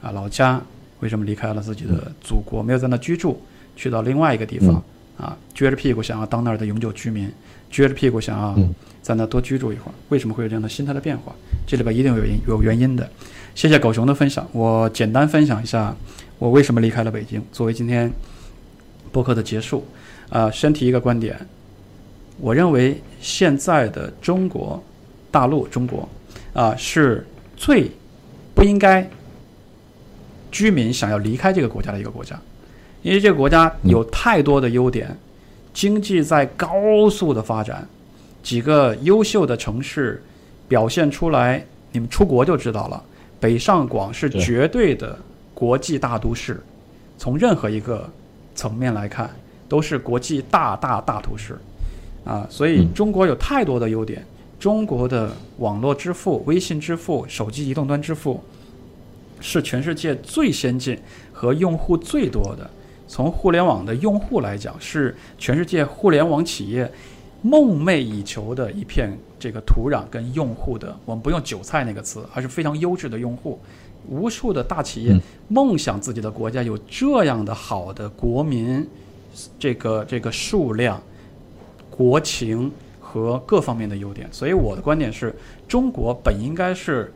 [0.00, 0.60] 啊老家？
[1.00, 3.38] 为什么离开了自己的祖国，没有在那居住，
[3.76, 4.82] 去到另外一个地方
[5.18, 7.30] 啊，撅着屁股想要当那儿的永久居民，
[7.70, 9.94] 撅着屁股想要嗯在那多居住一会儿？
[10.08, 11.34] 为什么会有这样的心态的变化？
[11.66, 13.08] 这里边一定有原因有原因的。
[13.54, 15.94] 谢谢狗熊的分享，我简单分享一下
[16.38, 18.10] 我为什么离开了北京，作为今天
[19.12, 19.86] 播客的结束。
[20.28, 21.38] 啊、先提一个观点，
[22.38, 24.82] 我认为现在的中国
[25.30, 26.08] 大陆中国
[26.52, 27.24] 啊、是
[27.56, 27.88] 最
[28.56, 29.08] 不应该
[30.50, 32.36] 居民想要离开这个国家的一个国家，
[33.02, 35.16] 因为这个国家有太多的优点，
[35.76, 37.86] 经济在高速的发展，
[38.42, 40.24] 几个优秀的城市
[40.66, 41.62] 表现出来，
[41.92, 43.04] 你们出国就知道了。
[43.38, 45.14] 北上广是绝对的
[45.52, 46.58] 国际大都市，
[47.18, 48.10] 从任何一个
[48.54, 49.28] 层面来看，
[49.68, 51.58] 都是国际大大大都市
[52.24, 52.46] 啊。
[52.48, 54.24] 所以嗯中国有太多的优点，
[54.58, 58.42] 中国的网络支付、微信支付、手机移动端支付
[59.42, 60.98] 是全世界最先进
[61.34, 62.70] 和用户最多的。
[63.08, 66.90] 从互联网的用户来讲，是全世界互联网企业
[67.42, 73.58] 梦寐以求的一片这个土壤跟用户的，我们不用“韭菜”那个词，而是非常优质的用户。
[74.08, 78.86] 无数的大企业嗯梦想自己的国家有这样的好的国民，
[79.58, 81.02] 这个这个数量、
[81.90, 84.28] 国情和各方面的优点。
[84.30, 85.34] 所以我的观点是，
[85.66, 87.12] 中国本应该是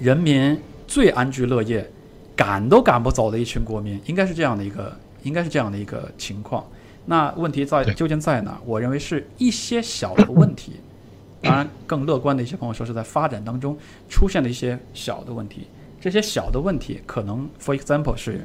[0.00, 1.88] 人民最安居乐业、
[2.36, 6.64] 赶都赶不走的一群国民，应该是这样的一个，应该是这样的一个情况。
[7.06, 8.60] 那问题在究竟在哪？
[8.66, 10.74] 我认为是一些小的问题。
[11.42, 13.76] 当然，更乐观的一些朋友说是在发展当中
[14.08, 15.66] 出现了一些小的问题。
[16.00, 18.44] 这些小的问题可能，for example 是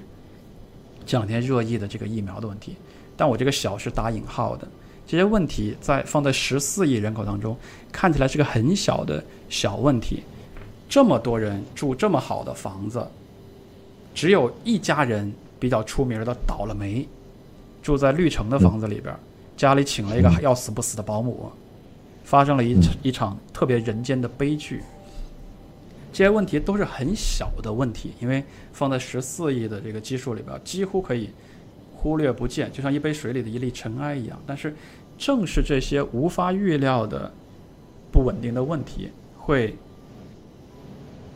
[1.05, 2.75] 这两天热议的这个疫苗的问题，
[3.17, 4.67] 但我这个小是打引号的。
[5.07, 7.57] 这些问题在放在十四亿人口当中，
[7.91, 10.21] 看起来是个很小的小问题。
[10.87, 13.05] 这么多人住这么好的房子，
[14.13, 17.07] 只有一家人比较出名的倒了霉，
[17.81, 19.15] 住在绿城的房子里边，
[19.55, 21.51] 家里请了一个要死不死的保姆，
[22.23, 24.81] 发生了一一场特别人间的悲剧。
[26.13, 28.43] 这些问题都是很小的问题，因为
[28.73, 31.29] 放在十四亿的这个基数里边，几乎可以
[31.95, 34.37] 忽略不见，就像一杯水里的一粒尘埃一样。
[34.45, 34.75] 但是，
[35.17, 37.31] 正是这些无法预料的
[38.11, 39.75] 不稳定的问题，会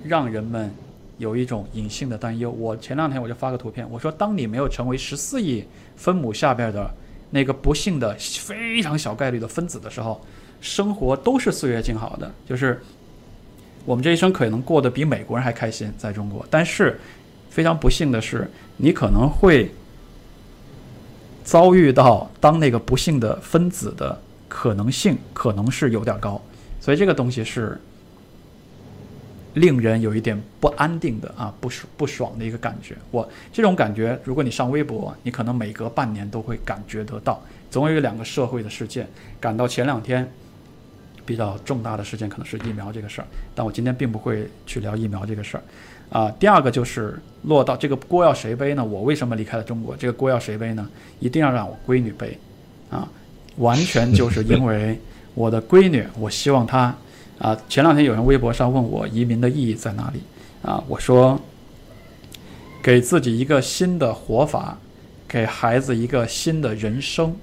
[0.03, 0.69] 让人们
[1.18, 2.51] 有一种隐性的担忧。
[2.51, 5.63] 我前两天我就发个图片，我说，当你没有成为十四亿
[5.95, 6.89] 分母下边的
[7.32, 10.22] 那个不幸的非常小概率的分子的时候，
[10.61, 12.82] 生活都是岁月静好的，就是
[13.86, 16.45] 我们这一生可能过得比美国人还开心，在中国。
[16.49, 16.99] 但是
[17.49, 19.72] 非常不幸的是，你可能会
[21.43, 26.41] 遭遇到当那个不幸的分子的可能性，可能是有点高。
[26.82, 27.80] 所以这个东西是
[29.56, 32.95] 令人有一点不安定的啊，不爽不爽的一个感觉。
[33.12, 39.06] 我这种感觉，如果你上微博，你可能每隔半年都会感觉得到，总有两个社会的事件
[39.41, 40.26] 赶到前两天。
[41.28, 43.26] 比较重大的事件可能是疫苗这个事儿，
[43.56, 45.64] 但我今天并不会去聊疫苗这个事儿。
[46.12, 48.86] 啊，第二个就是落到这个锅要谁背呢？
[48.86, 49.98] 我为什么离开了中国？
[49.98, 50.88] 这个锅要谁背呢？
[51.19, 52.38] 一定要让我闺女背，
[52.91, 53.10] 啊，
[53.57, 54.99] 完全就是因为
[55.34, 56.95] 我的闺女，我希望她
[57.40, 57.57] 啊。
[57.68, 60.22] 前两天有人微博上问我移民的意义在哪里
[60.62, 60.84] 啊？
[60.88, 61.40] 我说，
[62.82, 64.78] 给自己一个新的活法，
[65.28, 67.36] 给孩子一个新的人生。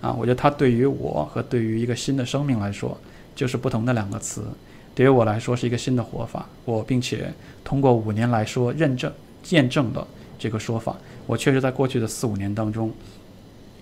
[0.00, 2.98] 啊，我觉得它对于我和对于一个新的生命来说，
[3.34, 4.42] 就是不同的两个词。
[4.94, 7.32] 对于我来说是一个新的活法，我并且
[7.62, 10.06] 通过五年来说认证见证了
[10.38, 10.96] 这个说法。
[11.26, 12.90] 我确实在过去的四五年当中，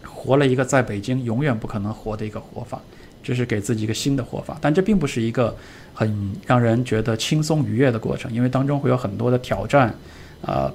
[0.05, 2.83] 活了一个在北京永远不可能活的一个活法，
[3.23, 4.57] 这是给自己一个新的活法。
[4.61, 5.57] 但这并不是一个
[5.95, 9.95] 很让人觉得轻松愉悦的过程，因为当中会有很多的挑战，
[10.43, 10.73] 啊、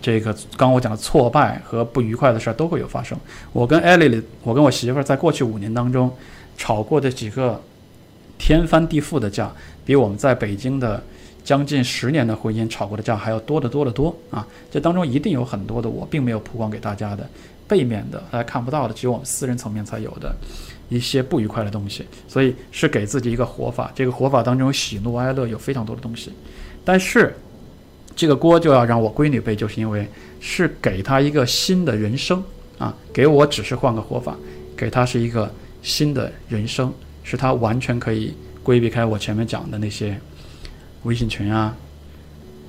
[0.00, 3.18] 这个刚我讲的挫败和不愉快的事儿都会有发生。
[3.52, 6.10] 我跟艾丽，我跟我媳妇儿在过去五年当中
[6.56, 7.60] 吵过的几个
[8.38, 9.50] 天翻地覆的架，
[9.84, 11.02] 比我们在北京的
[11.42, 14.46] 将近十年的婚姻吵过的架还要多得多得多啊！
[14.70, 17.28] 这当中一定有很多的我并没有曝光给大家的
[17.68, 20.34] 背面的，大家看不到的，只有我们私人层面才有的
[20.88, 22.04] 一些不愉快的东西。
[22.28, 26.32] 所以是给自己一个活法，这个活法当中喜怒哀乐，有非常多的东西。
[26.84, 27.34] 但是
[28.14, 30.08] 这个锅就要让我闺女背，就是因为
[30.40, 32.42] 是给她一个新的人生
[32.78, 32.94] 啊！
[33.12, 34.36] 给我只是换个活法，
[34.76, 35.52] 给她是一个
[35.82, 36.92] 新的人生，
[37.22, 40.18] 是她完全可以规避开我前面讲的那些。
[41.02, 41.76] 微信群啊，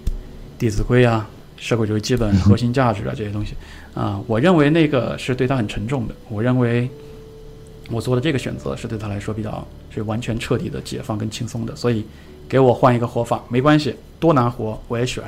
[0.60, 3.56] 《弟子规》啊，社会主义基本核心价值啊，这些东西
[3.95, 6.14] 啊，我认为那个是对她很沉重的。
[6.30, 6.88] 我认为
[7.90, 11.76] 我做的这个选择是对他来说比较是完全彻底的解放跟轻松的。
[11.76, 12.06] 所以
[12.48, 15.24] 给我换一个活法没关系，多难活我也选，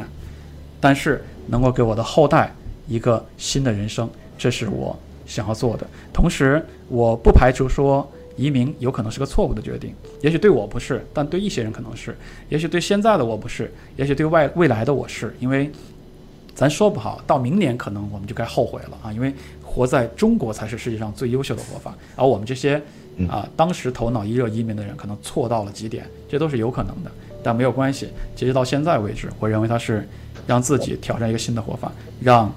[0.79, 2.53] 但是能够给我的后代
[2.87, 5.87] 一个新的人生，这是我想要做的。
[6.13, 8.09] 同时，我不排除说。
[8.37, 12.13] 移民有可能是个错误的决定，也许对我不是，但对一些人可能是；
[12.47, 15.35] 也许对现在的我不是，也许对外未来的我是。
[15.41, 15.69] 因为
[16.55, 19.11] 咱说不好，到明年可能我们就该后悔了啊！
[19.11, 19.33] 因为
[19.69, 22.81] 活在中国才是世界上最优秀的活法，而我们这些
[23.29, 27.11] 啊当时头脑一热移民的人，可能错到了极点，这都是有可能的。
[27.43, 30.05] 但没有关系，截止到现在为止，我认为他是
[30.47, 32.51] 让自己挑战一个新的活法，让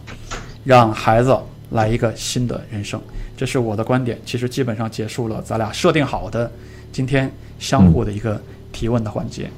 [0.64, 1.36] 让孩子
[1.70, 3.01] 来一个新的人生。
[3.36, 6.51] 这是我的观点，其实基本上结束了咱俩设定好的
[6.90, 8.40] 今天相互的一个
[8.72, 9.51] 提问的环节。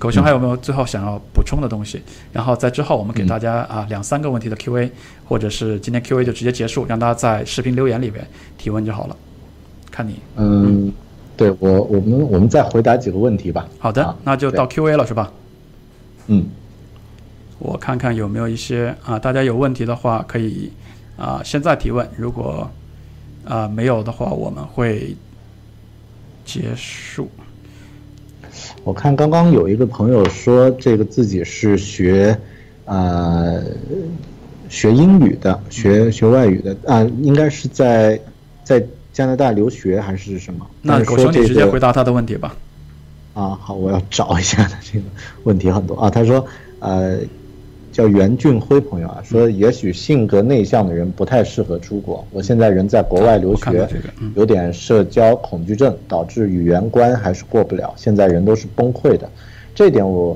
[0.00, 2.02] 狗熊还有没有最后想要补充的东西？
[2.32, 4.90] 然后在之后我们给大家啊两三个问题的 Q&A，
[5.28, 9.16] 或者是今天 Q&A 就直接结束，让大家在视频留言里面提问就好了。
[9.90, 10.90] 看你，嗯，
[11.36, 13.68] 对我我们我们再回答几个问题吧。
[13.78, 15.30] 好的，那就到 Q&A 了是吧？
[16.28, 16.46] 嗯，
[17.58, 20.72] 我看看有没有一些啊，大家有问题的话可以
[21.18, 22.68] 啊现在提问，如果。
[23.42, 25.16] 啊，没有的话，我们会
[26.44, 27.28] 结束。
[28.84, 32.36] 我看刚刚有一个朋友说，这个自己是学，
[32.84, 33.62] 呃，
[34.68, 38.20] 学英语的，学学外语的啊，应该是在
[38.64, 38.82] 在
[39.12, 40.66] 加拿大留学还是什么？
[40.82, 42.56] 那狗熊，你直接回答他的问题吧。
[43.34, 45.04] 啊，好，我要找一下他这个
[45.44, 46.10] 问题很多啊。
[46.10, 46.46] 他说，
[46.80, 47.18] 呃。
[48.00, 52.24] 叫袁俊辉朋友啊，说也许性格内向的人不太适合出国。
[52.32, 53.86] 我现在人在国外留学，
[54.34, 57.92] 有点社交恐惧症，导致语言关还是过不了。
[57.98, 59.28] 现在人都是崩溃的，
[59.74, 60.34] 这点我，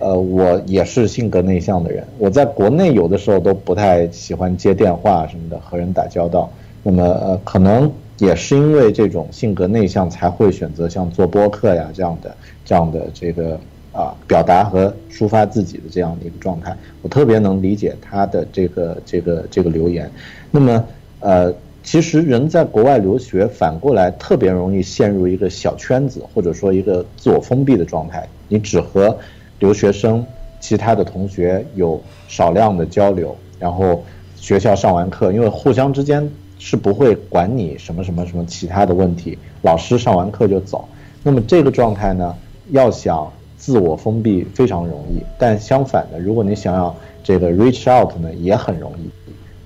[0.00, 2.02] 呃，我也是性格内向的人。
[2.18, 6.50] 我在国内有的时候都不太喜欢接电话什么的，和人打交道。
[6.82, 7.88] 那么呃，可能
[8.18, 13.56] 也是因为这种性格内向，才会选择像做播客呀这样的这样的这个。
[13.94, 20.10] 啊，表达和抒发自己的这样的一个状态，我特别能理解他的这个这个这个留言。
[20.50, 20.84] 那么，
[21.20, 21.54] 呃，
[21.84, 28.28] 其实人在国外留学，反过来特别容易陷入一个小圈子，或者说一个自我封闭的状态。
[28.48, 29.16] 你只和
[29.60, 30.26] 留学生、
[30.58, 34.02] 其他的同学有少量的交流，然后
[34.34, 40.88] 学校上完课，因为互相之间是不会管你什么什么什么其他的问题，老师上完课就走。
[41.22, 42.34] 那么这个状态呢，
[42.72, 43.32] 要想。
[43.64, 49.08] 自我封闭非常容易，但相反的，如果你想要这个 reach out 呢，也很容易，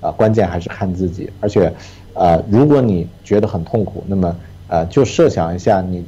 [0.01, 1.29] 啊，关键还是看自己。
[1.41, 1.73] 而且，
[2.15, 4.37] 呃，如果你觉得很痛苦，那么，
[4.69, 6.05] 呃，就设想一下，你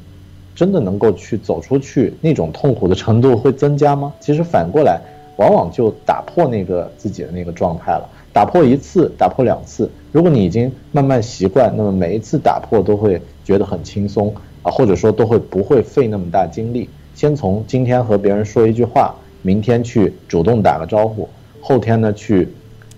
[0.55, 4.15] 真的能够去走出去，那种痛苦的程度会增加吗？
[4.21, 5.01] 其实反过来，
[5.37, 8.09] 往往就打破那个自己的那个状态了。
[8.33, 16.89] 打破一次，打破两次，如果你已经慢慢习惯，那么每一次打破都会觉得很轻松啊，或者说都会不会费那么大精力。
[17.21, 21.29] 先从今天和别人说一句话，明天去主动打个招呼，
[21.61, 22.49] 后天呢去，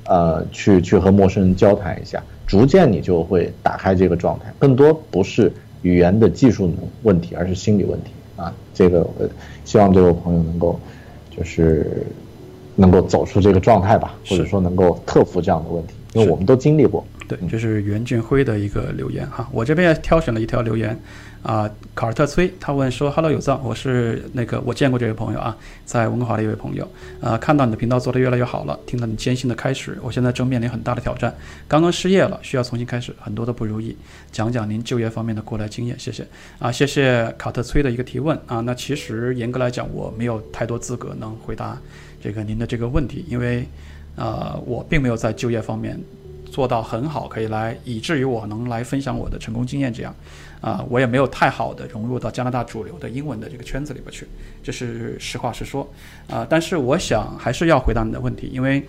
[0.05, 4.45] 呃，去去和陌生人交谈一下，逐渐你就会打开这个状态。
[4.61, 6.73] 更多不是语言的技术
[7.03, 8.55] 问题，而是心理问题啊。
[8.73, 9.29] 这个我
[9.65, 10.79] 希望这位朋友能够，
[11.37, 12.07] 就是
[12.77, 17.05] 能够走出这个状态吧，或者说能够克服这样的问题，因为我们都经历过。
[17.27, 20.97] 对，这是袁俊辉的一个留言哈，我这边也挑选了一条留言。
[21.43, 26.89] 啊，卡尔特崔他问说：“Hello，有藏，我是那个我见过这位朋友啊，在温哥华的一位朋友。
[27.21, 31.35] 啊，看到你的频道做得越来越好了，听到你艰辛的开始，我现在正面临很大的挑战，
[31.67, 33.97] 刚刚失业了，需要重新开始，很多的不如意。
[34.31, 36.25] 讲讲您就业方面的过来经验，谢谢。
[36.61, 38.61] 啊，谢谢卡特崔的一个提问啊。
[38.61, 41.77] 那其实严格来讲，我没有太多资格能回答
[42.23, 43.67] 这个您的这个问题，因为
[44.15, 46.01] 呃，我并没有在就业方面
[46.53, 50.15] 做到很好，可以来以至于我能来分享我的成功经验这样。”
[50.63, 54.27] 啊，我也没有太好的融入到加拿大主流的英文的这个圈子里边去，
[54.63, 55.87] 这是实话实说。
[56.31, 58.83] 啊，但是我想还是要回答你的问题，因为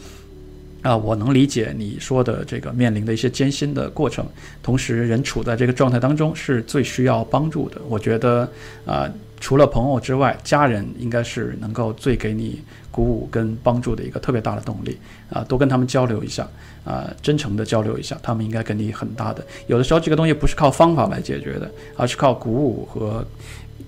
[0.83, 4.25] 啊，我能理解你说的这个面临的一些艰辛的过程，
[4.61, 7.81] 同时人处在这个状态当中是最需要帮助的。
[7.89, 8.47] 我觉得
[8.85, 9.09] 啊，
[9.39, 12.61] 除了朋友之外，家人应该是能够最给你
[12.93, 14.97] 鼓舞跟帮助的一个特别大的动力
[15.29, 16.47] 啊，多跟他们交流一下
[16.85, 19.43] 啊，真诚的交流一下，他们应该给你很大的。
[19.67, 23.25] 有的时候这个东西不是靠方法来解决的，而是靠鼓舞和。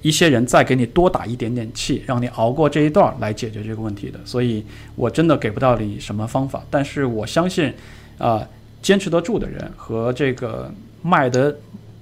[0.02, 4.20] 一些人再给你多打一点点气，让你熬过这一段来解决这个问题的。
[4.24, 4.64] 所以
[4.96, 7.74] 我真的给不到你什么方法，但是我相信，
[8.20, 8.48] 啊，
[8.84, 10.72] 坚持得住的人和这个
[11.02, 11.56] 卖得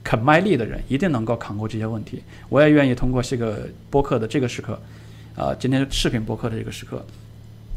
[0.03, 2.21] 肯卖力的人，一定能够扛过这些问题。
[2.49, 4.77] 我也愿意通过这个播客的这个时刻，
[5.35, 7.03] 啊，今天视频播客的这个时刻，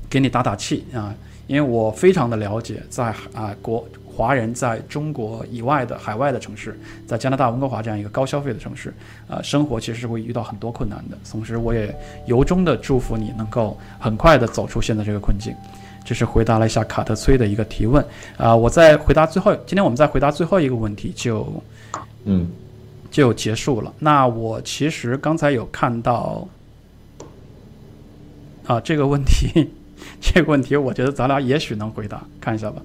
[0.09, 1.15] 给你打打气啊，
[1.47, 3.87] 因为我非常的了解，在啊国。
[4.17, 8.91] 华人在中国以外的海外的城市，在加拿大温哥华这样一个高消费的城市，
[9.29, 11.19] 呃，生活其实是会遇到很多困难的。
[11.31, 15.55] 同时，我也由衷的祝福你能够很快的走出现在这个困境。
[16.03, 18.03] 这是回答了一下卡特崔的一个提问
[18.39, 21.63] 啊，我在回答最后，今天我们再回答最后一个问题就，
[22.25, 22.49] 嗯，
[23.11, 23.93] 就结束了。
[23.99, 26.49] 那我其实刚才有看到
[28.67, 29.71] 啊这个问题，
[30.21, 32.83] 这个问题我觉得咱俩也许能回答，看一下吧。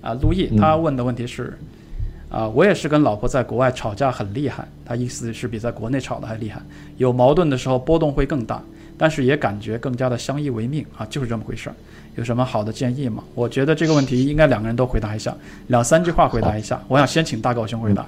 [0.00, 1.58] 啊，陆毅他问的问题是，
[2.30, 6.62] 啊，我也是跟老婆在国外吵架很厉害，他意思是比在国内吵的还厉害，
[6.96, 8.62] 有矛盾的时候波动会更大，
[8.96, 11.74] 但是也感觉更加的相依为命啊，就是这么回事儿。
[12.14, 13.22] 有什么好的建议吗？
[13.34, 15.36] 我觉得这个问题应该两个人都回答一下，
[15.66, 16.82] 两三句话回答一下。
[16.88, 18.06] 我想先请大狗熊回答。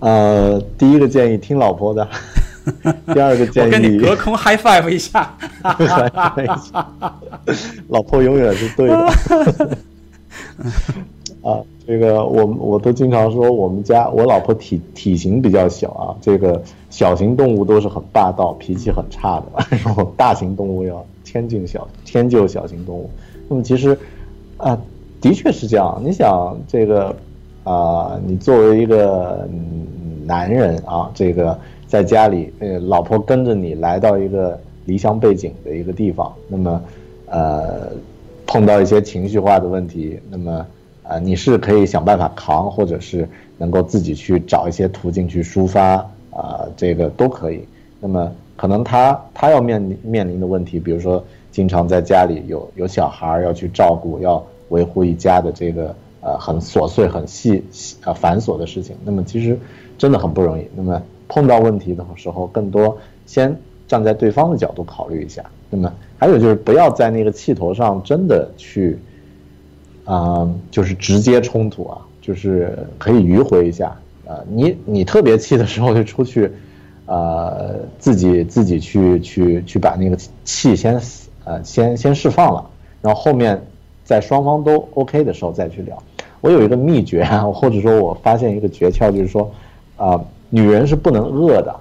[0.00, 2.08] 呃，第一个建议听老婆的，
[3.12, 5.34] 第二个建议我跟你隔空 high five 一下，
[7.88, 9.08] 老婆永远是对的。
[11.40, 23.08] 啊，这个我我都经常说，我们家我老婆体体型比较小啊，这个小型动物都是很霸道、脾气很差的，然后大型动物要迁就小迁就小型动物。
[23.48, 23.96] 那么其实
[24.56, 24.76] 啊，
[25.20, 26.02] 的确是这样。
[26.04, 27.14] 你想这个
[27.62, 29.48] 啊，你作为一个
[30.26, 31.56] 男人啊，这个
[31.88, 36.80] 在家里，呃，老婆跟着你来到一个离乡背景的一个地方，那么
[37.26, 37.90] 呃。
[38.50, 40.66] 碰到一些情绪化的问题，那么，
[41.02, 43.28] 呃，你是可以想办法扛，或者是
[43.58, 45.96] 能够自己去找一些途径去抒发，
[46.30, 47.62] 啊，这个都可以。
[48.00, 57.62] 那么，可能他他要面临面临的问题，比如说，经常在家里有有小孩要去照顾，要维护一家的这个呃很琐碎、很细
[58.04, 59.58] 呃繁琐的事情，那么其实
[59.98, 60.66] 真的很不容易。
[60.74, 63.54] 那么碰到问题的时候，更多先
[63.86, 65.92] 站在对方的角度考虑一下，那么。
[66.20, 68.98] 还有就是不要在那个气头上真的去，
[70.04, 73.96] 啊，就是直接冲突啊，就是可以迂回一下
[74.26, 74.34] 啊。
[74.48, 76.50] 你你特别气的时候就出去，
[77.06, 81.00] 呃，自己自己去去去把那个气先
[81.44, 82.68] 呃先先释放了，
[83.00, 83.62] 然后后面
[84.02, 86.02] 在双方都 OK 的时候再去聊。
[86.40, 89.48] 我有一个秘诀啊，或者说我发现一个诀窍，就是说，
[89.96, 91.74] 啊，女人是不能饿的。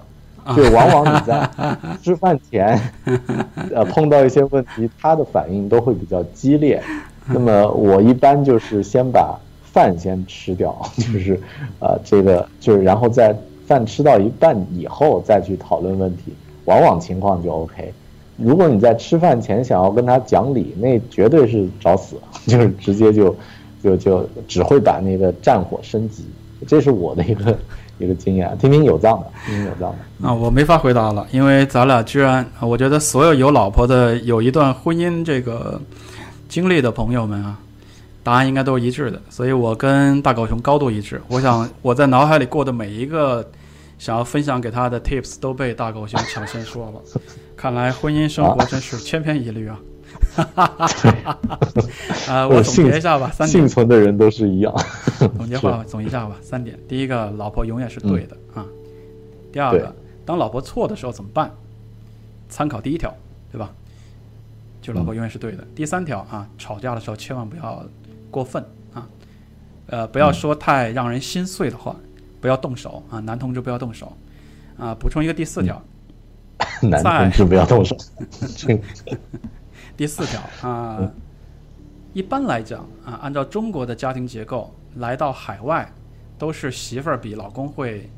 [0.55, 1.45] 就往往你在
[2.01, 2.79] 吃饭前，
[3.75, 6.81] 呃，碰到一些问题，她的反应都会比较激烈。
[7.25, 11.37] 那么我一般就是先把饭先吃掉， 就是，
[11.79, 13.35] 呃，这个就是，然后在
[13.65, 16.33] 饭吃到一半以后再去讨论问题，
[16.63, 17.93] 往往情况就 OK。
[18.37, 22.15] 如果你在吃饭前想要跟她讲理，那绝对是找死，
[22.45, 23.35] 就是直接就，
[23.83, 26.25] 就就只会把那个战火升级。
[26.65, 27.53] 这是我的一个。
[27.99, 30.27] 一个经验，听听有藏的，听听有藏的。
[30.27, 35.79] 啊，我没法回答了，因为咱俩居然，我觉得所有有老婆的、有一段婚姻这个
[36.47, 37.57] 经历的朋友们啊，
[38.23, 41.21] 答案应该都是一致的，所以我跟大狗熊高度一致。
[41.27, 43.47] 我想我在脑海里过的每一个
[43.97, 47.01] 想要分享给他的 tips 都被大狗熊抢先说了，
[47.57, 49.79] 看来婚姻生活真是千篇一律啊。
[50.35, 51.59] 哈哈哈哈哈！
[52.33, 53.49] 啊，我总结一下吧，三点。
[53.49, 54.73] 幸存的人都是一样。
[55.29, 56.77] 总结话，总结一下吧，三点。
[56.87, 58.65] 第一个，老婆永远是对的啊。
[59.51, 59.95] 第二个，
[60.25, 61.51] 当老婆错的时候怎么办？
[62.49, 63.13] 参考第一条，
[63.51, 63.73] 对吧？
[64.81, 65.67] 就老婆永远是对的。
[65.75, 67.83] 第三条啊，吵架的时候千万不要
[68.31, 68.63] 过分
[68.93, 69.07] 啊，
[69.87, 71.95] 呃，不要说太让人心碎的话，
[72.39, 74.15] 不要动手啊，男同志不要动手
[74.77, 74.95] 啊。
[74.95, 75.81] 补充一个第四条，
[76.83, 77.97] 男同志不要动手。
[79.97, 81.11] 第四条啊，
[82.13, 85.91] 一般来讲啊，按照中国的家庭结构，来到海外
[86.37, 88.09] 都是媳妇儿比老公会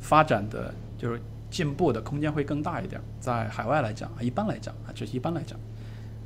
[0.00, 1.20] 发展的，就是
[1.50, 3.00] 进步的空间会更大一点。
[3.20, 5.58] 在海外来讲一般来讲啊，这是一般来讲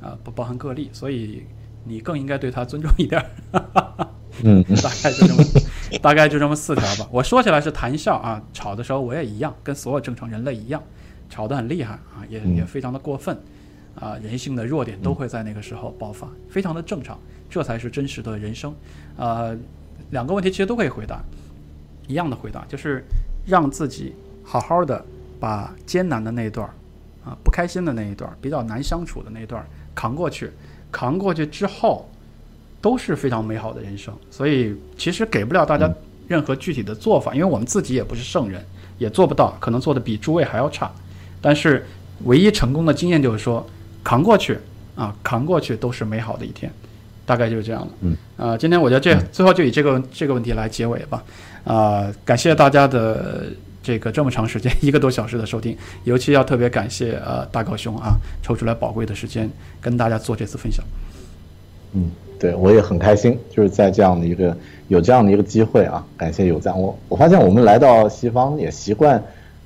[0.01, 1.43] 啊，不包含个例，所以
[1.85, 3.23] 你更应该对她尊重一点。
[4.43, 5.43] 嗯， 大概就这么，
[6.01, 7.07] 大概就这么四条吧。
[7.11, 10.81] 我说起来是谈笑啊，吵的时候我也一样，跟所有正常人类一样，
[11.29, 13.37] 吵得很厉害啊，也也非常的过分。
[13.95, 17.17] 啊，人性的弱点都会在那个时候爆发，非常的正常，
[17.53, 18.73] 这才是真实的人生。
[19.15, 19.55] 呃，
[20.09, 21.21] 两个问题其实都可以回答，
[22.07, 23.03] 一样的回答就是
[23.45, 25.05] 让自己好好的
[25.39, 26.73] 把艰难的那一段儿
[27.23, 30.49] 啊，不开心的那一段儿，比较难相处的那一段儿扛过去，
[30.91, 32.09] 扛过去之后
[32.81, 34.11] 都是非常美好的人生。
[34.31, 35.87] 所以其实给不了大家
[36.27, 38.65] 任何具体的做法，因为我们自己也不是圣人，
[38.97, 40.91] 也做不到，可能做的比诸位还要差。
[41.39, 41.85] 但是
[42.23, 43.63] 唯一成功的经验就是说，
[44.03, 44.57] 扛过去
[44.95, 46.71] 啊，扛过去都是美好的一天，
[47.25, 47.87] 大概就是这样了。
[48.01, 51.23] 嗯，啊，今天我觉得这最后就以这个这个问题来结尾吧。
[51.63, 53.45] 啊，感谢大家的
[53.81, 60.83] 这个这么长时间一个多小时的收听，尤其要特别感谢呃大高兄啊，抽出来宝贵的时间跟大家做这次分享。
[61.93, 64.55] 嗯，对我也很开心，就是在这样的一个
[64.87, 66.77] 有这样的一个机会啊，感谢有赞。
[66.79, 69.23] 我我发现我们来到西方也习惯。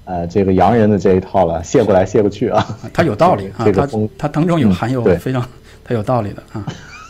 [0.09, 5.45] 呃，这个洋人的这一套了，谢过来谢过去啊，他有道理啊， 这个他他当中有含有非常
[5.83, 6.65] 他有道理的啊，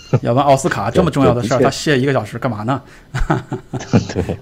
[0.21, 2.81] 要不然奥斯卡这么重要的事儿，他谢一个小时干嘛呢？
[4.13, 4.37] 对，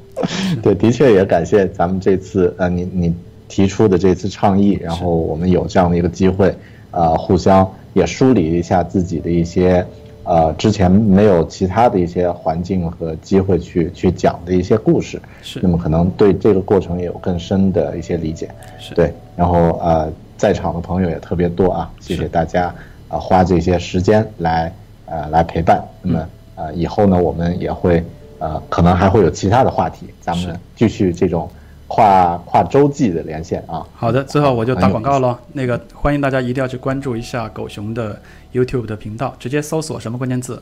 [0.61, 3.15] 对，的确也感谢咱们这次呃，你你
[3.47, 6.55] 提出的这次倡议，然后我们有这样的一个机会，
[6.91, 9.85] 呃，互相也梳理一下自己的一些。
[10.27, 19.13] 呃，之前没有其他的一些环境和机会去去讲的一些故事，是那么可能对这个过程也有更深的一些理解，是对。
[19.35, 22.73] 然后呃，在场的朋友也特别多啊，谢谢大家
[23.07, 24.73] 啊，花这些时间来
[25.05, 25.83] 呃来陪伴。
[26.01, 28.03] 那么呃，以后呢，我们也会
[28.39, 31.49] 呃，可能还会有其他的话题，咱们继续这种。
[31.87, 35.39] 跨跨洲际的连线啊，好的，最后我就打广告了。
[35.53, 38.19] 那个欢迎大家一定要去关注一下狗熊的
[38.51, 40.61] YouTube 的频道，直接搜索什么关键字？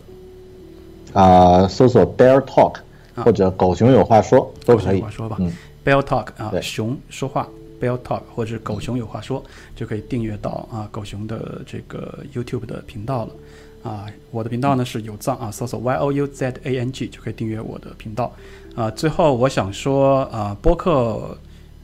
[1.13, 2.75] 啊，搜索 Bear Talk
[3.15, 5.01] 或者狗熊有话说都可以。
[5.01, 5.49] 话说吧，嗯
[5.85, 7.47] ，Bear Talk 啊，熊说话
[7.79, 9.41] ，Bear Talk 或者狗熊有话说
[9.77, 13.31] 就可以订阅到啊狗熊的这个 YouTube 的频道了。
[13.83, 18.33] 啊，我的频道呢是有藏啊，搜索 Y O U Z A N G 就可以订阅我的频道。
[18.75, 21.37] 啊，最后我想说，啊，播客，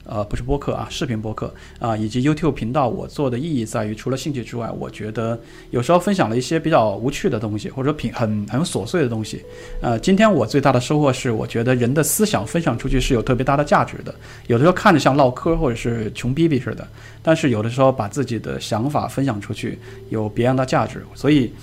[0.06, 5.40] 呃，不是播客啊，视频播客啊，以及 YouTube 频道，我做的意义在于，除了兴趣之外，我觉得
[5.70, 9.44] 有时候分享了一些比较无趣的东西，或者品很很琐碎的东西。
[9.82, 14.16] 呃，今天我最大的收获是，我觉得人的思想分享出去是有特别大的价值的。
[14.48, 16.88] 有的时候看着像唠嗑或者是穷逼逼似的，
[17.22, 19.78] 但是有的时候把自己的想法分享出去，
[20.10, 21.04] 有别样的价值。
[21.14, 21.54] 所以，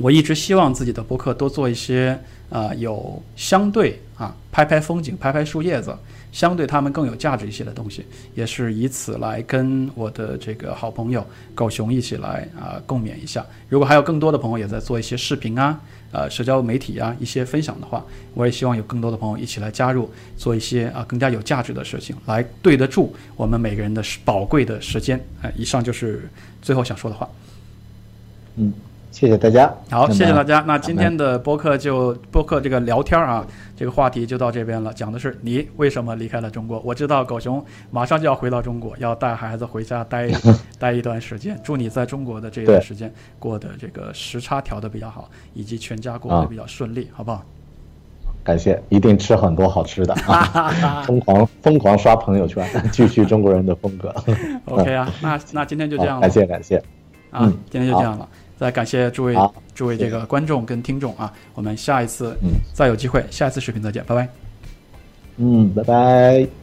[0.00, 2.18] 我一直希望自己的博客多做一些。
[2.50, 5.96] 啊，有相对啊，拍拍风景，拍拍树叶子，
[6.32, 8.04] 相对他们更有价值一些的东西，
[8.34, 11.24] 也是以此来跟我的这个好朋友
[11.54, 13.46] 狗熊一起来啊共勉一下。
[13.68, 18.04] 如果还有更多的朋友也在做一些视频啊，呃，社交媒体啊一些分享的话，
[18.34, 25.24] 我也希望有更多的朋友一起来加入，做一些啊更加有价值的事情，来对得住我们每个人的宝贵的时间。
[25.40, 26.28] 哎，以上就是
[26.60, 27.30] 最后想说的话。
[28.56, 28.74] 嗯。
[29.10, 30.64] 谢谢大家，好，谢谢大家。
[30.66, 33.44] 那今天的播客就播客这个聊天啊，
[33.76, 34.92] 这个话题就到这边了。
[34.94, 36.80] 讲的是你为什么离开了中国？
[36.84, 40.30] 我知道狗熊马上就要回到中国，要带孩子回家待
[40.78, 41.58] 待一段时间。
[41.62, 47.44] 祝你在中国的这段时间过得这个时差调的比较好，以及全家过得比较顺利，好不好？
[48.42, 50.70] 感谢，一定吃很多好吃的啊！
[51.04, 54.14] 疯狂疯狂刷朋友圈，继续中国人的风格。
[54.64, 56.22] OK 啊，那那今天就这样了。
[56.22, 56.82] 感谢感谢，
[57.30, 58.26] 啊，今天就这样了。
[58.60, 59.34] 再感谢诸位
[59.74, 62.36] 诸位这个观众跟听众啊，我们下一次
[62.74, 64.28] 再有机会，下一次视频再见，拜拜。
[65.38, 66.59] 嗯，拜拜。